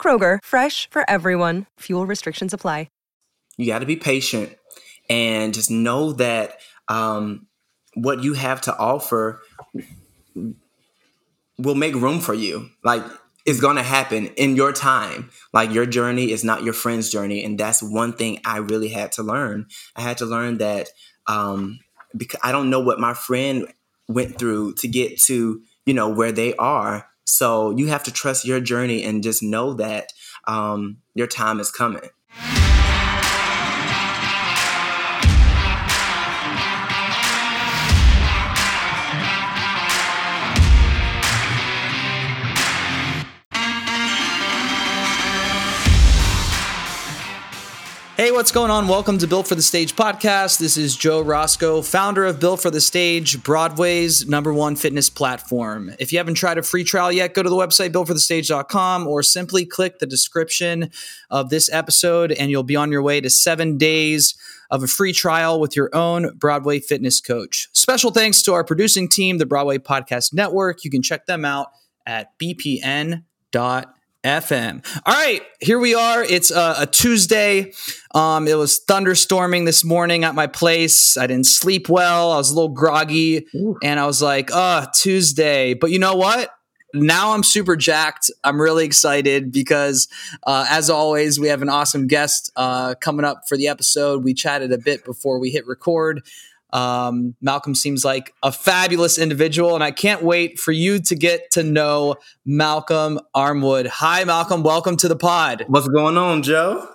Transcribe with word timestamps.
Kroger, 0.00 0.38
fresh 0.44 0.88
for 0.90 1.02
everyone. 1.10 1.66
Fuel 1.80 2.06
restrictions 2.06 2.54
apply. 2.54 2.86
You 3.56 3.66
got 3.66 3.78
to 3.78 3.86
be 3.86 3.96
patient 3.96 4.54
and 5.08 5.54
just 5.54 5.70
know 5.70 6.12
that 6.12 6.58
um, 6.88 7.46
what 7.94 8.22
you 8.22 8.34
have 8.34 8.60
to 8.62 8.76
offer 8.76 9.40
will 11.58 11.74
make 11.74 11.94
room 11.94 12.20
for 12.20 12.34
you. 12.34 12.68
Like 12.84 13.02
it's 13.46 13.60
going 13.60 13.76
to 13.76 13.82
happen 13.82 14.26
in 14.36 14.56
your 14.56 14.72
time. 14.72 15.30
Like 15.52 15.72
your 15.72 15.86
journey 15.86 16.32
is 16.32 16.44
not 16.44 16.64
your 16.64 16.74
friend's 16.74 17.10
journey. 17.10 17.44
And 17.44 17.58
that's 17.58 17.82
one 17.82 18.12
thing 18.12 18.40
I 18.44 18.58
really 18.58 18.88
had 18.88 19.12
to 19.12 19.22
learn. 19.22 19.66
I 19.94 20.02
had 20.02 20.18
to 20.18 20.26
learn 20.26 20.58
that 20.58 20.88
um, 21.26 21.80
because 22.16 22.40
I 22.42 22.52
don't 22.52 22.70
know 22.70 22.80
what 22.80 23.00
my 23.00 23.14
friend 23.14 23.72
went 24.08 24.38
through 24.38 24.74
to 24.74 24.88
get 24.88 25.18
to, 25.22 25.62
you 25.86 25.94
know, 25.94 26.08
where 26.08 26.32
they 26.32 26.54
are. 26.56 27.08
So 27.26 27.72
you 27.76 27.88
have 27.88 28.04
to 28.04 28.12
trust 28.12 28.46
your 28.46 28.60
journey 28.60 29.02
and 29.02 29.22
just 29.22 29.42
know 29.42 29.74
that 29.74 30.12
um, 30.46 30.98
your 31.14 31.26
time 31.26 31.60
is 31.60 31.70
coming. 31.70 32.08
What's 48.36 48.52
going 48.52 48.70
on? 48.70 48.86
Welcome 48.86 49.16
to 49.18 49.26
Built 49.26 49.48
for 49.48 49.54
the 49.54 49.62
Stage 49.62 49.96
podcast. 49.96 50.58
This 50.58 50.76
is 50.76 50.94
Joe 50.94 51.22
Roscoe, 51.22 51.80
founder 51.80 52.26
of 52.26 52.38
Built 52.38 52.60
for 52.60 52.70
the 52.70 52.82
Stage, 52.82 53.42
Broadway's 53.42 54.28
number 54.28 54.52
one 54.52 54.76
fitness 54.76 55.08
platform. 55.08 55.90
If 55.98 56.12
you 56.12 56.18
haven't 56.18 56.34
tried 56.34 56.58
a 56.58 56.62
free 56.62 56.84
trial 56.84 57.10
yet, 57.10 57.32
go 57.32 57.42
to 57.42 57.48
the 57.48 57.56
website 57.56 57.92
builtforthestage.com 57.92 59.06
or 59.06 59.22
simply 59.22 59.64
click 59.64 60.00
the 60.00 60.06
description 60.06 60.90
of 61.30 61.48
this 61.48 61.72
episode 61.72 62.30
and 62.30 62.50
you'll 62.50 62.62
be 62.62 62.76
on 62.76 62.92
your 62.92 63.00
way 63.00 63.22
to 63.22 63.30
seven 63.30 63.78
days 63.78 64.34
of 64.70 64.82
a 64.82 64.86
free 64.86 65.14
trial 65.14 65.58
with 65.58 65.74
your 65.74 65.88
own 65.94 66.36
Broadway 66.36 66.78
fitness 66.78 67.22
coach. 67.22 67.70
Special 67.72 68.10
thanks 68.10 68.42
to 68.42 68.52
our 68.52 68.64
producing 68.64 69.08
team, 69.08 69.38
the 69.38 69.46
Broadway 69.46 69.78
Podcast 69.78 70.34
Network. 70.34 70.84
You 70.84 70.90
can 70.90 71.00
check 71.00 71.24
them 71.24 71.46
out 71.46 71.68
at 72.04 72.38
bpn.com 72.38 73.95
FM. 74.26 74.84
All 75.06 75.14
right, 75.14 75.40
here 75.60 75.78
we 75.78 75.94
are. 75.94 76.22
It's 76.22 76.50
a, 76.50 76.74
a 76.80 76.86
Tuesday. 76.86 77.72
Um, 78.12 78.48
it 78.48 78.58
was 78.58 78.80
thunderstorming 78.84 79.66
this 79.66 79.84
morning 79.84 80.24
at 80.24 80.34
my 80.34 80.48
place. 80.48 81.16
I 81.16 81.28
didn't 81.28 81.46
sleep 81.46 81.88
well. 81.88 82.32
I 82.32 82.36
was 82.36 82.50
a 82.50 82.54
little 82.54 82.70
groggy, 82.70 83.46
Ooh. 83.54 83.76
and 83.82 84.00
I 84.00 84.06
was 84.06 84.20
like, 84.20 84.50
"Uh, 84.52 84.86
Tuesday." 84.94 85.74
But 85.74 85.92
you 85.92 86.00
know 86.00 86.16
what? 86.16 86.50
Now 86.92 87.32
I'm 87.32 87.42
super 87.42 87.76
jacked. 87.76 88.30
I'm 88.42 88.60
really 88.60 88.84
excited 88.84 89.52
because, 89.52 90.08
uh, 90.44 90.66
as 90.70 90.90
always, 90.90 91.38
we 91.38 91.48
have 91.48 91.62
an 91.62 91.68
awesome 91.68 92.06
guest 92.08 92.50
uh, 92.56 92.94
coming 92.96 93.24
up 93.24 93.42
for 93.48 93.56
the 93.56 93.68
episode. 93.68 94.24
We 94.24 94.34
chatted 94.34 94.72
a 94.72 94.78
bit 94.78 95.04
before 95.04 95.38
we 95.38 95.50
hit 95.50 95.66
record. 95.66 96.22
Um, 96.72 97.34
Malcolm 97.40 97.74
seems 97.74 98.04
like 98.04 98.34
a 98.42 98.52
fabulous 98.52 99.18
individual, 99.18 99.74
and 99.74 99.84
I 99.84 99.90
can't 99.90 100.22
wait 100.22 100.58
for 100.58 100.72
you 100.72 101.00
to 101.00 101.14
get 101.14 101.50
to 101.52 101.62
know 101.62 102.16
Malcolm 102.44 103.20
Armwood. 103.34 103.86
Hi, 103.86 104.24
Malcolm. 104.24 104.62
Welcome 104.62 104.96
to 104.98 105.08
the 105.08 105.16
pod. 105.16 105.64
What's 105.68 105.88
going 105.88 106.18
on, 106.18 106.42
Joe? 106.42 106.88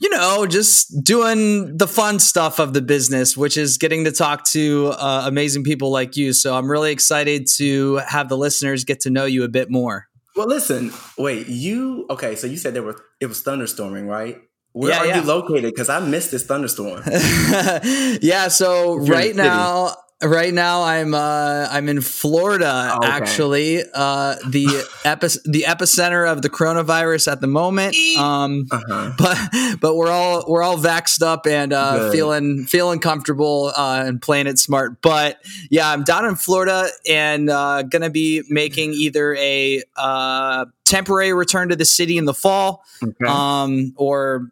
You 0.00 0.10
know, 0.10 0.46
just 0.46 1.04
doing 1.04 1.76
the 1.76 1.86
fun 1.86 2.18
stuff 2.18 2.58
of 2.58 2.72
the 2.72 2.82
business, 2.82 3.36
which 3.36 3.56
is 3.56 3.78
getting 3.78 4.04
to 4.04 4.12
talk 4.12 4.44
to 4.46 4.92
uh, 4.98 5.22
amazing 5.26 5.64
people 5.64 5.90
like 5.90 6.16
you. 6.16 6.32
So 6.32 6.56
I'm 6.56 6.70
really 6.70 6.90
excited 6.90 7.46
to 7.56 7.96
have 8.08 8.28
the 8.28 8.36
listeners 8.36 8.84
get 8.84 9.00
to 9.00 9.10
know 9.10 9.24
you 9.24 9.44
a 9.44 9.48
bit 9.48 9.70
more. 9.70 10.08
Well, 10.34 10.48
listen, 10.48 10.92
wait, 11.16 11.46
you 11.46 12.06
okay? 12.10 12.34
So 12.34 12.48
you 12.48 12.56
said 12.56 12.74
there 12.74 12.82
were 12.82 13.00
it 13.20 13.26
was 13.26 13.42
thunderstorming, 13.42 14.08
right? 14.08 14.38
Where 14.74 14.90
yeah, 14.90 14.98
are 14.98 15.06
yeah. 15.06 15.20
you 15.20 15.26
located? 15.26 15.72
Because 15.72 15.88
I 15.88 16.00
missed 16.00 16.32
this 16.32 16.44
thunderstorm. 16.44 17.00
yeah, 17.06 18.48
so 18.48 18.96
You're 18.96 19.04
right 19.04 19.34
now, 19.34 19.94
right 20.20 20.52
now 20.52 20.82
I'm 20.82 21.14
uh, 21.14 21.68
I'm 21.70 21.88
in 21.88 22.00
Florida. 22.00 22.90
Oh, 22.92 22.98
okay. 22.98 23.06
Actually, 23.06 23.82
uh, 23.94 24.34
the 24.48 24.66
epi- 25.04 25.38
the 25.44 25.64
epicenter 25.68 26.28
of 26.28 26.42
the 26.42 26.50
coronavirus 26.50 27.30
at 27.30 27.40
the 27.40 27.46
moment. 27.46 27.94
Um, 28.18 28.66
uh-huh. 28.68 29.12
But 29.16 29.80
but 29.80 29.94
we're 29.94 30.10
all 30.10 30.44
we're 30.48 30.64
all 30.64 30.76
vaxxed 30.76 31.22
up 31.22 31.46
and 31.46 31.72
uh, 31.72 32.10
feeling 32.10 32.64
feeling 32.66 32.98
comfortable 32.98 33.72
uh, 33.76 34.02
and 34.04 34.20
playing 34.20 34.48
it 34.48 34.58
smart. 34.58 35.00
But 35.02 35.38
yeah, 35.70 35.88
I'm 35.88 36.02
down 36.02 36.24
in 36.24 36.34
Florida 36.34 36.88
and 37.08 37.48
uh, 37.48 37.82
gonna 37.82 38.10
be 38.10 38.42
making 38.48 38.94
either 38.94 39.36
a 39.36 39.84
uh, 39.96 40.66
temporary 40.84 41.32
return 41.32 41.68
to 41.68 41.76
the 41.76 41.84
city 41.84 42.18
in 42.18 42.24
the 42.24 42.34
fall, 42.34 42.84
okay. 43.00 43.24
um, 43.24 43.94
or 43.96 44.50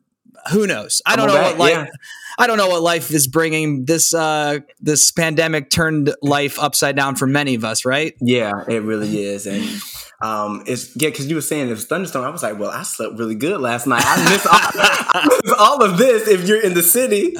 who 0.50 0.66
knows? 0.66 1.02
I 1.06 1.16
don't 1.16 1.28
know 1.28 1.40
what 1.40 1.58
life. 1.58 1.72
Yeah. 1.72 1.86
I 2.38 2.46
don't 2.46 2.56
know 2.56 2.68
what 2.68 2.82
life 2.82 3.10
is 3.10 3.26
bringing. 3.26 3.84
This 3.84 4.14
uh, 4.14 4.60
this 4.80 5.10
pandemic 5.10 5.70
turned 5.70 6.14
life 6.22 6.58
upside 6.58 6.96
down 6.96 7.16
for 7.16 7.26
many 7.26 7.54
of 7.54 7.64
us, 7.64 7.84
right? 7.84 8.14
Yeah, 8.20 8.64
it 8.68 8.82
really 8.82 9.22
is, 9.22 9.46
and 9.46 9.64
um, 10.22 10.62
it's 10.66 10.96
yeah. 10.96 11.10
Because 11.10 11.28
you 11.28 11.34
were 11.34 11.42
saying 11.42 11.68
it 11.68 11.72
was 11.72 11.84
thunderstorm. 11.84 12.24
I 12.24 12.30
was 12.30 12.42
like, 12.42 12.58
well, 12.58 12.70
I 12.70 12.82
slept 12.84 13.18
really 13.18 13.34
good 13.34 13.60
last 13.60 13.86
night. 13.86 14.02
I 14.04 14.30
miss 14.30 14.46
all, 14.46 14.52
I 14.54 15.38
miss 15.44 15.54
all 15.58 15.84
of 15.84 15.98
this 15.98 16.26
if 16.26 16.48
you're 16.48 16.62
in 16.62 16.74
the 16.74 16.82
city. 16.82 17.32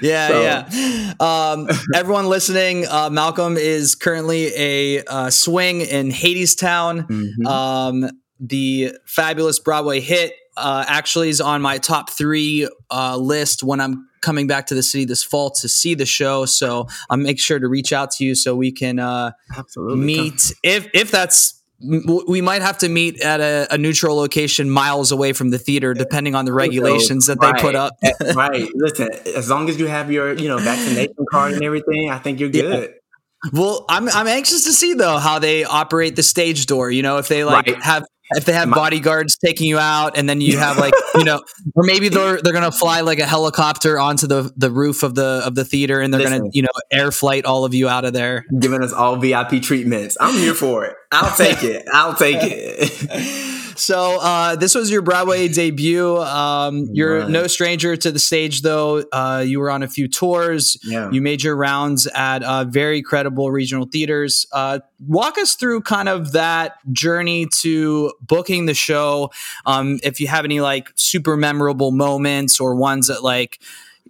Yeah, 0.00 0.28
so. 0.28 0.42
yeah. 0.42 1.14
Um, 1.18 1.68
everyone 1.94 2.28
listening, 2.28 2.86
uh, 2.86 3.10
Malcolm 3.10 3.56
is 3.56 3.94
currently 3.96 4.52
a 4.54 5.02
uh, 5.04 5.30
swing 5.30 5.80
in 5.80 6.10
Hadestown. 6.10 7.08
Mm-hmm. 7.08 7.46
Um, 7.46 8.10
the 8.40 8.92
fabulous 9.04 9.58
Broadway 9.58 10.00
hit 10.00 10.32
uh, 10.58 10.84
actually 10.86 11.28
is 11.28 11.40
on 11.40 11.62
my 11.62 11.78
top 11.78 12.10
three 12.10 12.68
uh, 12.90 13.16
list 13.16 13.62
when 13.62 13.80
I'm 13.80 14.08
coming 14.20 14.46
back 14.46 14.66
to 14.66 14.74
the 14.74 14.82
city 14.82 15.04
this 15.04 15.22
fall 15.22 15.50
to 15.50 15.68
see 15.68 15.94
the 15.94 16.06
show. 16.06 16.44
So 16.44 16.88
I'll 17.08 17.16
make 17.16 17.38
sure 17.38 17.58
to 17.58 17.68
reach 17.68 17.92
out 17.92 18.10
to 18.12 18.24
you 18.24 18.34
so 18.34 18.54
we 18.54 18.72
can 18.72 18.98
uh, 18.98 19.32
absolutely 19.56 20.04
meet 20.04 20.52
if 20.62 20.88
if 20.92 21.10
that's 21.10 21.58
we 21.80 22.40
might 22.40 22.62
have 22.62 22.78
to 22.78 22.88
meet 22.88 23.20
at 23.20 23.40
a, 23.40 23.68
a, 23.70 23.78
neutral 23.78 24.16
location 24.16 24.68
miles 24.68 25.12
away 25.12 25.32
from 25.32 25.50
the 25.50 25.58
theater, 25.58 25.94
depending 25.94 26.34
on 26.34 26.44
the 26.44 26.52
regulations 26.52 27.26
that 27.26 27.38
right. 27.38 27.54
they 27.54 27.62
put 27.62 27.76
up. 27.76 27.92
right. 28.34 28.68
Listen, 28.74 29.08
as 29.36 29.48
long 29.48 29.68
as 29.68 29.78
you 29.78 29.86
have 29.86 30.10
your, 30.10 30.32
you 30.32 30.48
know, 30.48 30.58
vaccination 30.58 31.14
card 31.30 31.52
and 31.52 31.62
everything, 31.62 32.10
I 32.10 32.18
think 32.18 32.40
you're 32.40 32.48
good. 32.48 32.90
Yeah. 32.90 33.50
Well, 33.52 33.84
I'm 33.88 34.08
I'm 34.08 34.26
anxious 34.26 34.64
to 34.64 34.72
see 34.72 34.94
though 34.94 35.18
how 35.18 35.38
they 35.38 35.62
operate 35.62 36.16
the 36.16 36.24
stage 36.24 36.66
door. 36.66 36.90
You 36.90 37.02
know, 37.02 37.18
if 37.18 37.28
they 37.28 37.44
like 37.44 37.66
right. 37.66 37.82
have 37.82 38.04
if 38.32 38.44
they 38.44 38.52
have 38.52 38.70
bodyguards 38.70 39.36
taking 39.36 39.68
you 39.68 39.78
out 39.78 40.16
and 40.16 40.28
then 40.28 40.40
you 40.40 40.58
have 40.58 40.78
like 40.78 40.94
you 41.14 41.24
know 41.24 41.42
or 41.74 41.84
maybe 41.84 42.08
they're 42.08 42.40
they're 42.42 42.52
gonna 42.52 42.72
fly 42.72 43.00
like 43.00 43.18
a 43.18 43.26
helicopter 43.26 43.98
onto 43.98 44.26
the 44.26 44.52
the 44.56 44.70
roof 44.70 45.02
of 45.02 45.14
the 45.14 45.42
of 45.44 45.54
the 45.54 45.64
theater 45.64 46.00
and 46.00 46.12
they're 46.12 46.20
Listen, 46.20 46.38
gonna 46.38 46.50
you 46.52 46.62
know 46.62 46.68
air 46.90 47.10
flight 47.10 47.44
all 47.44 47.64
of 47.64 47.74
you 47.74 47.88
out 47.88 48.04
of 48.04 48.12
there. 48.12 48.44
Giving 48.58 48.82
us 48.82 48.92
all 48.92 49.16
vip 49.16 49.62
treatments. 49.62 50.16
I'm 50.20 50.34
here 50.34 50.54
for 50.54 50.84
it. 50.84 50.96
I'll 51.10 51.34
take 51.36 51.62
it. 51.64 51.86
I'll 51.92 52.14
take 52.14 52.38
it 52.40 53.67
so 53.78 54.18
uh, 54.20 54.56
this 54.56 54.74
was 54.74 54.90
your 54.90 55.02
Broadway 55.02 55.48
debut. 55.48 56.16
Um, 56.18 56.88
you're 56.92 57.20
right. 57.20 57.28
no 57.28 57.46
stranger 57.46 57.96
to 57.96 58.10
the 58.10 58.18
stage, 58.18 58.62
though. 58.62 59.04
Uh, 59.12 59.44
you 59.46 59.60
were 59.60 59.70
on 59.70 59.82
a 59.82 59.88
few 59.88 60.08
tours. 60.08 60.76
Yeah. 60.84 61.10
You 61.10 61.22
made 61.22 61.42
your 61.42 61.56
rounds 61.56 62.06
at 62.06 62.42
uh, 62.42 62.64
very 62.64 63.02
credible 63.02 63.50
regional 63.50 63.86
theaters. 63.86 64.46
Uh, 64.52 64.80
walk 65.06 65.38
us 65.38 65.54
through 65.54 65.82
kind 65.82 66.08
of 66.08 66.32
that 66.32 66.74
journey 66.92 67.46
to 67.60 68.12
booking 68.20 68.66
the 68.66 68.74
show. 68.74 69.30
Um, 69.66 70.00
if 70.02 70.20
you 70.20 70.28
have 70.28 70.44
any 70.44 70.60
like 70.60 70.90
super 70.94 71.36
memorable 71.36 71.90
moments 71.90 72.60
or 72.60 72.74
ones 72.74 73.06
that 73.06 73.22
like 73.22 73.58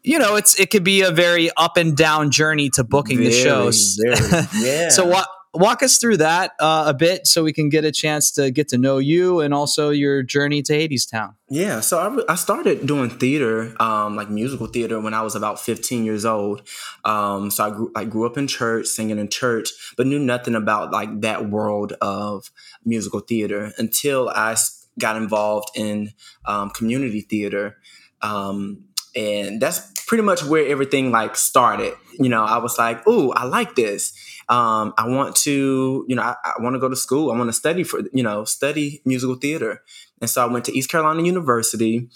you 0.02 0.18
know, 0.18 0.36
it's 0.36 0.58
it 0.58 0.70
could 0.70 0.84
be 0.84 1.02
a 1.02 1.10
very 1.10 1.50
up 1.56 1.76
and 1.76 1.96
down 1.96 2.30
journey 2.30 2.70
to 2.70 2.84
booking 2.84 3.18
very, 3.18 3.30
the 3.30 3.42
shows. 3.42 4.00
Very, 4.02 4.46
yeah. 4.54 4.88
so 4.88 5.04
what 5.04 5.28
walk 5.58 5.82
us 5.82 5.98
through 5.98 6.16
that 6.18 6.52
uh, 6.60 6.84
a 6.86 6.94
bit 6.94 7.26
so 7.26 7.42
we 7.42 7.52
can 7.52 7.68
get 7.68 7.84
a 7.84 7.90
chance 7.90 8.30
to 8.30 8.50
get 8.50 8.68
to 8.68 8.78
know 8.78 8.98
you 8.98 9.40
and 9.40 9.52
also 9.52 9.90
your 9.90 10.22
journey 10.22 10.62
to 10.62 10.72
Hadestown. 10.72 11.34
Yeah, 11.50 11.80
so 11.80 11.98
I, 11.98 12.32
I 12.32 12.36
started 12.36 12.86
doing 12.86 13.10
theater, 13.10 13.74
um, 13.82 14.14
like 14.14 14.30
musical 14.30 14.68
theater, 14.68 15.00
when 15.00 15.14
I 15.14 15.22
was 15.22 15.34
about 15.34 15.60
15 15.60 16.04
years 16.04 16.24
old. 16.24 16.62
Um, 17.04 17.50
so 17.50 17.64
I 17.64 17.70
grew, 17.70 17.92
I 17.96 18.04
grew 18.04 18.26
up 18.26 18.38
in 18.38 18.46
church, 18.46 18.86
singing 18.86 19.18
in 19.18 19.28
church, 19.28 19.70
but 19.96 20.06
knew 20.06 20.18
nothing 20.20 20.54
about 20.54 20.92
like 20.92 21.20
that 21.22 21.50
world 21.50 21.94
of 22.00 22.50
musical 22.84 23.20
theater 23.20 23.72
until 23.78 24.28
I 24.28 24.56
got 24.98 25.16
involved 25.16 25.70
in 25.74 26.12
um, 26.46 26.70
community 26.70 27.22
theater. 27.22 27.76
Um, 28.22 28.84
and 29.16 29.60
that's 29.60 29.92
pretty 30.06 30.22
much 30.22 30.44
where 30.44 30.66
everything 30.68 31.10
like 31.10 31.36
started. 31.36 31.94
You 32.18 32.28
know, 32.28 32.44
I 32.44 32.58
was 32.58 32.78
like, 32.78 33.06
"Ooh, 33.06 33.32
I 33.32 33.44
like 33.44 33.74
this. 33.74 34.12
Um, 34.48 34.94
I 34.96 35.08
want 35.08 35.36
to, 35.36 36.04
you 36.08 36.16
know, 36.16 36.22
I, 36.22 36.36
I 36.44 36.62
want 36.62 36.74
to 36.74 36.80
go 36.80 36.88
to 36.88 36.96
school. 36.96 37.30
I 37.30 37.36
want 37.36 37.48
to 37.48 37.52
study 37.52 37.82
for, 37.82 38.00
you 38.12 38.22
know, 38.22 38.44
study 38.44 39.02
musical 39.04 39.36
theater." 39.36 39.82
And 40.20 40.28
so 40.28 40.42
I 40.42 40.50
went 40.50 40.64
to 40.66 40.72
East 40.72 40.90
Carolina 40.90 41.22
University, 41.22 42.08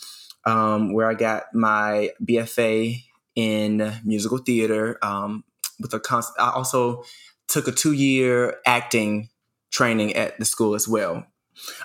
um, 0.45 0.93
where 0.93 1.09
I 1.09 1.15
got 1.15 1.55
my 1.55 2.11
BFA 2.25 3.03
in 3.35 4.01
musical 4.05 4.39
theater. 4.39 4.99
Um, 5.03 5.45
with 5.81 5.93
a 5.95 6.01
const- 6.01 6.33
I 6.39 6.51
also 6.51 7.03
took 7.49 7.69
a 7.69 7.73
two 7.73 7.93
year 7.93 8.57
acting 8.67 9.29
training 9.71 10.15
at 10.15 10.39
the 10.39 10.45
school 10.45 10.75
as 10.75 10.89
well. 10.89 11.27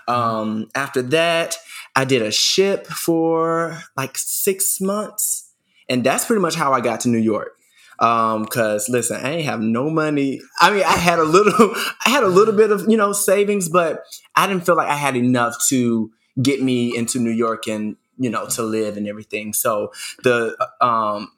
Um, 0.08 0.70
after 0.76 1.02
that, 1.02 1.58
I 1.96 2.06
did 2.06 2.22
a 2.22 2.32
ship 2.32 2.88
for 2.88 3.82
like 3.96 4.18
six 4.18 4.80
months, 4.80 5.52
and 5.90 6.04
that's 6.04 6.26
pretty 6.26 6.42
much 6.42 6.56
how 6.56 6.74
I 6.74 6.82
got 6.82 7.02
to 7.02 7.10
New 7.10 7.18
York. 7.18 7.56
Um, 8.00 8.46
cause 8.46 8.90
listen, 8.90 9.18
I 9.18 9.36
ain't 9.36 9.46
have 9.46 9.62
no 9.62 9.90
money. 9.90 10.42
I 10.60 10.72
mean, 10.72 10.84
I 10.84 10.96
had 10.96 11.20
a 11.20 11.24
little, 11.24 11.54
I 12.06 12.10
had 12.10 12.24
a 12.24 12.28
little 12.28 12.54
bit 12.54 12.72
of, 12.72 12.86
you 12.88 12.98
know, 12.98 13.14
savings, 13.14 13.70
but 13.70 14.04
I 14.36 14.48
didn't 14.48 14.66
feel 14.66 14.76
like 14.76 14.90
I 14.90 14.96
had 14.96 15.16
enough 15.16 15.56
to 15.70 16.12
get 16.42 16.62
me 16.62 16.96
into 16.96 17.20
New 17.20 17.32
York 17.32 17.68
and, 17.68 17.96
you 18.18 18.30
know, 18.30 18.48
to 18.48 18.64
live 18.64 18.98
and 18.98 19.08
everything. 19.08 19.54
So 19.54 19.92
the, 20.24 20.56
um, 20.82 21.32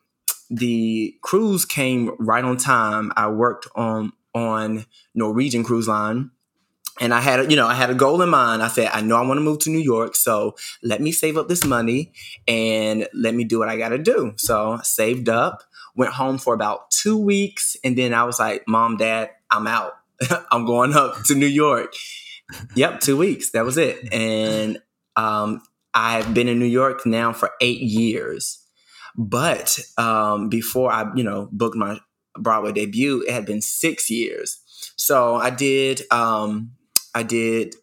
the 0.50 1.16
cruise 1.22 1.66
came 1.66 2.16
right 2.20 2.44
on 2.44 2.58
time. 2.58 3.12
I 3.16 3.30
worked 3.30 3.68
on, 3.76 4.14
on 4.34 4.86
Norwegian 5.14 5.64
cruise 5.64 5.88
line 5.88 6.32
and 7.00 7.14
I 7.14 7.22
had, 7.22 7.50
you 7.50 7.56
know, 7.56 7.68
I 7.68 7.74
had 7.74 7.90
a 7.90 7.96
goal 7.96 8.22
in 8.22 8.30
mind. 8.30 8.62
I 8.62 8.68
said, 8.68 8.90
I 8.92 9.02
know 9.02 9.16
I 9.16 9.22
want 9.26 9.38
to 9.38 9.42
move 9.42 9.60
to 9.60 9.70
New 9.70 9.80
York, 9.80 10.16
so 10.16 10.56
let 10.84 11.02
me 11.02 11.12
save 11.12 11.38
up 11.38 11.48
this 11.48 11.64
money 11.64 12.12
and 12.48 13.08
let 13.14 13.34
me 13.34 13.44
do 13.46 13.60
what 13.60 13.70
I 13.70 13.78
got 13.78 13.90
to 13.90 13.98
do. 13.98 14.34
So 14.38 14.74
I 14.74 14.84
saved 14.84 15.30
up, 15.30 15.64
went 16.00 16.14
home 16.14 16.38
for 16.38 16.54
about 16.54 16.90
two 16.92 17.18
weeks, 17.18 17.76
and 17.84 17.98
then 17.98 18.14
I 18.14 18.24
was 18.24 18.40
like, 18.40 18.64
Mom, 18.68 18.96
Dad, 18.96 19.32
I'm 19.52 19.68
out. 19.68 19.92
I'm 20.52 20.66
going 20.66 20.94
up 20.94 21.24
to 21.26 21.36
New 21.36 21.46
York. 21.46 21.94
yep, 22.74 23.02
two 23.02 23.18
weeks. 23.18 23.52
That 23.52 23.66
was 23.66 23.78
it. 23.78 24.12
And 24.14 24.82
um, 25.18 25.62
I've 25.94 26.34
been 26.34 26.48
in 26.48 26.58
New 26.58 26.66
York 26.66 27.06
now 27.06 27.34
for 27.34 27.52
eight 27.60 27.82
years. 27.82 28.66
But 29.18 29.78
um, 29.98 30.48
before 30.48 30.90
I, 30.90 31.12
you 31.16 31.24
know, 31.24 31.50
booked 31.52 31.76
my 31.76 32.00
Broadway 32.38 32.72
debut, 32.72 33.26
it 33.28 33.34
had 33.34 33.46
been 33.46 33.62
six 33.62 34.10
years. 34.10 34.62
So 34.96 35.36
I 35.36 35.50
did 35.50 36.04
um, 36.12 36.72
I 37.14 37.24
did 37.24 37.76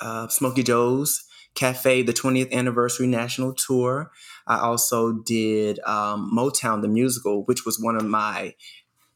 uh, 0.00 0.28
Smokey 0.28 0.62
Joe's 0.62 1.24
Cafe, 1.54 2.02
the 2.02 2.12
20th 2.12 2.52
anniversary 2.52 3.06
national 3.06 3.54
tour. 3.54 4.10
I 4.46 4.58
also 4.58 5.12
did 5.12 5.78
um, 5.80 6.30
Motown 6.34 6.82
the 6.82 6.88
musical, 6.88 7.44
which 7.44 7.64
was 7.64 7.80
one 7.80 7.96
of 7.96 8.04
my 8.04 8.54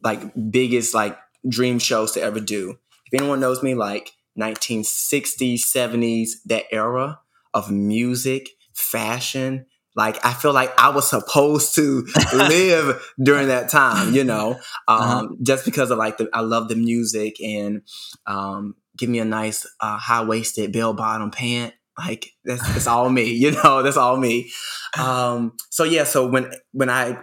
like 0.03 0.21
biggest 0.51 0.95
like 0.95 1.19
dream 1.49 1.79
shows 1.79 2.13
to 2.13 2.23
ever 2.23 2.41
do. 2.41 2.79
If 3.11 3.21
anyone 3.21 3.41
knows 3.41 3.63
me, 3.63 3.75
like 3.75 4.13
1960s, 4.39 5.61
70s, 5.61 6.31
that 6.47 6.65
era 6.71 7.21
of 7.55 7.71
music, 7.71 8.51
fashion, 8.75 9.67
like 9.97 10.25
I 10.25 10.33
feel 10.33 10.53
like 10.53 10.73
I 10.79 10.91
was 10.91 11.11
supposed 11.11 11.75
to 11.75 12.07
live 12.33 13.03
during 13.21 13.49
that 13.49 13.69
time, 13.69 14.15
you 14.15 14.23
know, 14.23 14.53
um, 14.87 15.01
uh-huh. 15.01 15.29
just 15.43 15.65
because 15.65 15.91
of 15.91 15.99
like 15.99 16.19
the 16.19 16.29
I 16.33 16.41
love 16.41 16.69
the 16.69 16.77
music 16.77 17.41
and 17.41 17.83
um, 18.25 18.77
give 18.97 19.09
me 19.11 19.19
a 19.19 19.25
nice 19.25 19.67
uh, 19.81 19.99
high 19.99 20.23
waisted 20.23 20.73
bell 20.73 20.93
bottom 20.93 21.33
pant. 21.33 21.75
Like 21.99 22.31
that's 22.45 22.63
that's 22.73 22.87
all 22.87 23.09
me, 23.11 23.25
you 23.33 23.53
know. 23.53 23.83
That's 23.83 23.97
all 23.97 24.17
me. 24.17 24.51
Um, 24.99 25.55
so 25.71 25.85
yeah, 25.85 26.05
so 26.05 26.27
when 26.29 26.51
when 26.73 26.91
I 26.91 27.19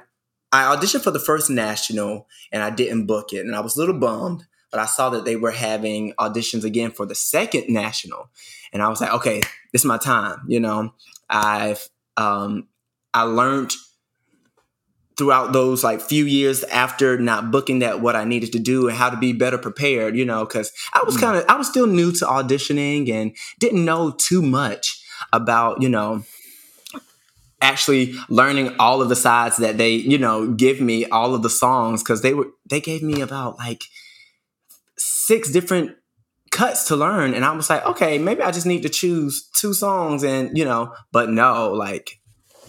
I 0.51 0.75
auditioned 0.75 1.01
for 1.01 1.11
the 1.11 1.19
first 1.19 1.49
national 1.49 2.27
and 2.51 2.61
I 2.61 2.69
didn't 2.69 3.05
book 3.05 3.33
it, 3.33 3.45
and 3.45 3.55
I 3.55 3.61
was 3.61 3.75
a 3.75 3.79
little 3.79 3.99
bummed. 3.99 4.43
But 4.71 4.81
I 4.81 4.87
saw 4.87 5.09
that 5.11 5.23
they 5.23 5.37
were 5.37 5.51
having 5.51 6.11
auditions 6.19 6.65
again 6.65 6.91
for 6.91 7.05
the 7.05 7.15
second 7.15 7.69
national, 7.69 8.29
and 8.73 8.81
I 8.81 8.89
was 8.89 8.99
like, 8.99 9.13
okay, 9.13 9.39
this 9.71 9.81
is 9.81 9.85
my 9.85 9.97
time. 9.97 10.41
You 10.47 10.59
know, 10.59 10.93
I've 11.29 11.87
um, 12.17 12.67
I 13.13 13.23
learned 13.23 13.73
throughout 15.17 15.53
those 15.53 15.83
like 15.83 16.01
few 16.01 16.25
years 16.25 16.63
after 16.65 17.17
not 17.17 17.51
booking 17.51 17.79
that 17.79 18.01
what 18.01 18.15
I 18.15 18.25
needed 18.25 18.51
to 18.53 18.59
do 18.59 18.87
and 18.87 18.97
how 18.97 19.09
to 19.09 19.17
be 19.17 19.33
better 19.33 19.57
prepared, 19.57 20.15
you 20.15 20.25
know, 20.25 20.45
because 20.45 20.71
I 20.93 21.01
was 21.05 21.15
mm. 21.15 21.21
kind 21.21 21.37
of 21.37 21.45
I 21.47 21.55
was 21.55 21.67
still 21.67 21.87
new 21.87 22.11
to 22.13 22.25
auditioning 22.25 23.09
and 23.09 23.35
didn't 23.59 23.85
know 23.85 24.11
too 24.11 24.41
much 24.41 25.01
about, 25.31 25.81
you 25.81 25.89
know, 25.89 26.23
actually 27.61 28.15
learning 28.29 28.75
all 28.79 29.01
of 29.01 29.09
the 29.09 29.15
sides 29.15 29.57
that 29.57 29.77
they, 29.77 29.91
you 29.91 30.17
know, 30.17 30.51
give 30.51 30.81
me 30.81 31.05
all 31.05 31.33
of 31.33 31.43
the 31.43 31.49
songs 31.49 32.03
because 32.03 32.21
they 32.21 32.33
were 32.33 32.49
they 32.69 32.81
gave 32.81 33.01
me 33.01 33.21
about 33.21 33.57
like 33.57 33.83
six 34.97 35.51
different 35.51 35.95
cuts 36.51 36.85
to 36.85 36.95
learn 36.95 37.33
and 37.33 37.43
I 37.43 37.51
was 37.53 37.69
like, 37.69 37.85
okay, 37.85 38.17
maybe 38.17 38.41
I 38.41 38.51
just 38.51 38.65
need 38.65 38.83
to 38.83 38.89
choose 38.89 39.49
two 39.53 39.73
songs 39.73 40.23
and, 40.23 40.57
you 40.57 40.63
know, 40.63 40.93
but 41.11 41.29
no, 41.29 41.73
like 41.73 42.19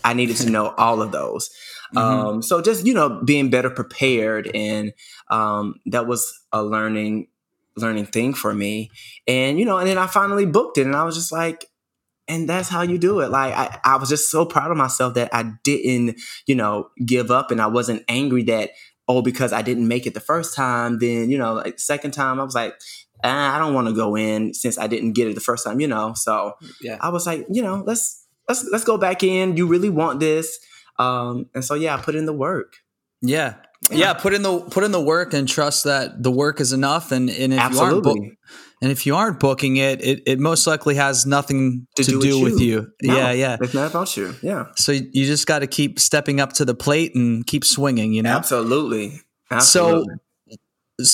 I 0.04 0.14
needed 0.14 0.37
to 0.38 0.50
know 0.50 0.75
all 0.78 1.02
of 1.02 1.12
those. 1.12 1.50
Mm-hmm. 1.94 1.98
Um, 1.98 2.42
so 2.42 2.60
just 2.60 2.86
you 2.86 2.94
know 2.94 3.22
being 3.24 3.50
better 3.50 3.70
prepared, 3.70 4.50
and 4.54 4.92
um, 5.28 5.76
that 5.86 6.06
was 6.06 6.32
a 6.52 6.62
learning 6.62 7.28
learning 7.76 8.06
thing 8.06 8.34
for 8.34 8.54
me. 8.54 8.90
And 9.26 9.58
you 9.58 9.64
know, 9.64 9.78
and 9.78 9.88
then 9.88 9.98
I 9.98 10.06
finally 10.06 10.46
booked 10.46 10.78
it, 10.78 10.86
and 10.86 10.96
I 10.96 11.04
was 11.04 11.14
just 11.14 11.32
like, 11.32 11.66
and 12.28 12.48
that's 12.48 12.68
how 12.68 12.82
you 12.82 12.98
do 12.98 13.20
it. 13.20 13.30
Like 13.30 13.54
I, 13.54 13.78
I 13.84 13.96
was 13.96 14.08
just 14.08 14.30
so 14.30 14.44
proud 14.44 14.70
of 14.70 14.76
myself 14.76 15.14
that 15.14 15.32
I 15.32 15.52
didn't, 15.62 16.20
you 16.46 16.54
know, 16.54 16.90
give 17.04 17.30
up, 17.30 17.50
and 17.50 17.60
I 17.60 17.68
wasn't 17.68 18.04
angry 18.08 18.42
that 18.44 18.70
oh 19.08 19.22
because 19.22 19.52
I 19.52 19.62
didn't 19.62 19.86
make 19.86 20.06
it 20.06 20.14
the 20.14 20.20
first 20.20 20.56
time. 20.56 20.98
Then 20.98 21.30
you 21.30 21.38
know, 21.38 21.54
like 21.54 21.78
second 21.78 22.12
time, 22.12 22.40
I 22.40 22.44
was 22.44 22.54
like. 22.54 22.74
Ah, 23.24 23.56
I 23.56 23.58
don't 23.58 23.72
want 23.72 23.88
to 23.88 23.94
go 23.94 24.14
in 24.14 24.52
since 24.52 24.76
I 24.76 24.86
didn't 24.88 25.14
get 25.14 25.26
it 25.26 25.34
the 25.34 25.40
first 25.40 25.64
time, 25.64 25.80
you 25.80 25.88
know. 25.88 26.12
So 26.12 26.52
yeah. 26.82 26.98
I 27.00 27.08
was 27.08 27.26
like, 27.26 27.46
you 27.50 27.62
know, 27.62 27.82
let's 27.86 28.26
let's 28.46 28.68
let's 28.70 28.84
go 28.84 28.98
back 28.98 29.22
in. 29.22 29.56
You 29.56 29.66
really 29.66 29.88
want 29.88 30.20
this. 30.20 30.58
Um, 30.98 31.48
and 31.54 31.64
so 31.64 31.75
yeah, 31.75 31.96
put 31.98 32.14
in 32.14 32.26
the 32.26 32.32
work. 32.32 32.76
Yeah. 33.22 33.54
yeah. 33.90 33.96
yeah. 33.96 34.12
put 34.14 34.34
in 34.34 34.43
the 34.43 34.60
put 34.60 34.84
in 34.84 34.93
the 34.93 35.00
work 35.00 35.34
and 35.34 35.48
trust 35.48 35.84
that 35.84 36.22
the 36.22 36.31
work 36.31 36.60
is 36.60 36.72
enough. 36.72 37.12
And, 37.12 37.31
and 37.31 37.52
if 37.52 37.58
Absolutely. 37.58 37.81
you 37.81 37.93
aren't 37.93 38.02
book, 38.02 38.38
and 38.82 38.93
if 38.93 39.06
you 39.06 39.16
aren't 39.16 39.40
booking 39.40 39.76
it, 39.76 40.04
it, 40.04 40.22
it 40.26 40.38
most 40.38 40.66
likely 40.66 40.96
has 40.96 41.25
nothing 41.25 41.87
to, 41.96 42.04
to 42.04 42.10
do, 42.12 42.20
do, 42.20 42.43
with 42.43 42.60
you. 42.60 42.93
you. 43.00 43.08
No, 43.08 43.16
yeah, 43.16 43.31
yeah. 43.32 43.56
It's 43.60 43.75
not 43.75 43.90
about 43.90 44.16
you. 44.16 44.34
Yeah. 44.43 44.66
So 44.76 44.92
you 44.92 45.25
just 45.25 45.47
got 45.47 45.61
to 45.61 45.66
keep 45.66 45.99
stepping 45.99 46.40
up 46.40 46.52
to 46.54 46.64
the 46.64 46.75
plate 46.75 47.14
and 47.14 47.47
keep 47.47 47.64
swinging. 47.64 48.12
You 48.12 48.23
know. 48.23 48.37
Absolutely. 48.37 49.20
Absolutely. 49.50 50.04
So 50.04 50.18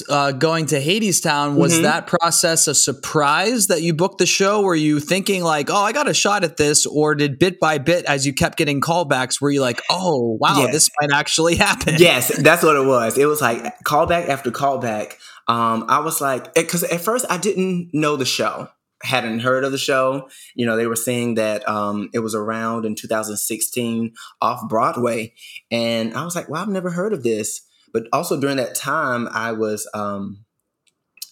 uh, 0.08 0.32
going 0.32 0.66
to 0.66 0.80
Hadestown, 0.80 1.56
was 1.56 1.74
mm-hmm. 1.74 1.82
that 1.82 2.06
process 2.06 2.68
a 2.68 2.74
surprise 2.74 3.66
that 3.66 3.82
you 3.82 3.94
booked 3.94 4.18
the 4.18 4.26
show? 4.26 4.62
Were 4.62 4.74
you 4.74 5.00
thinking 5.00 5.42
like, 5.42 5.70
oh, 5.70 5.82
I 5.82 5.92
got 5.92 6.08
a 6.08 6.14
shot 6.14 6.44
at 6.44 6.56
this? 6.56 6.86
Or 6.86 7.14
did 7.14 7.38
bit 7.38 7.58
by 7.58 7.78
bit, 7.78 8.04
as 8.04 8.26
you 8.26 8.32
kept 8.32 8.58
getting 8.58 8.80
callbacks, 8.80 9.40
were 9.40 9.50
you 9.50 9.60
like, 9.60 9.82
oh, 9.90 10.38
wow, 10.40 10.60
yes. 10.60 10.72
this 10.72 10.90
might 11.00 11.12
actually 11.12 11.56
happen? 11.56 11.96
Yes, 11.98 12.36
that's 12.42 12.62
what 12.62 12.76
it 12.76 12.86
was. 12.86 13.18
It 13.18 13.26
was 13.26 13.40
like 13.40 13.62
callback 13.84 14.28
after 14.28 14.50
callback. 14.50 15.14
Um, 15.48 15.84
I 15.88 15.98
was 15.98 16.20
like, 16.20 16.54
because 16.54 16.84
at 16.84 17.00
first 17.00 17.26
I 17.28 17.38
didn't 17.38 17.90
know 17.92 18.16
the 18.16 18.24
show 18.24 18.68
hadn't 19.02 19.40
heard 19.40 19.64
of 19.64 19.72
the 19.72 19.78
show. 19.78 20.28
You 20.54 20.66
know, 20.66 20.76
they 20.76 20.86
were 20.86 20.96
saying 20.96 21.34
that 21.34 21.68
um, 21.68 22.08
it 22.12 22.20
was 22.20 22.34
around 22.34 22.84
in 22.84 22.94
2016 22.94 24.14
off 24.40 24.68
Broadway. 24.68 25.34
And 25.70 26.14
I 26.14 26.24
was 26.24 26.36
like, 26.36 26.48
well, 26.48 26.62
I've 26.62 26.68
never 26.68 26.90
heard 26.90 27.12
of 27.12 27.22
this. 27.22 27.62
But 27.92 28.04
also 28.12 28.40
during 28.40 28.56
that 28.56 28.75
time, 28.75 29.28
I 29.32 29.52
was 29.52 29.88
um, 29.94 30.44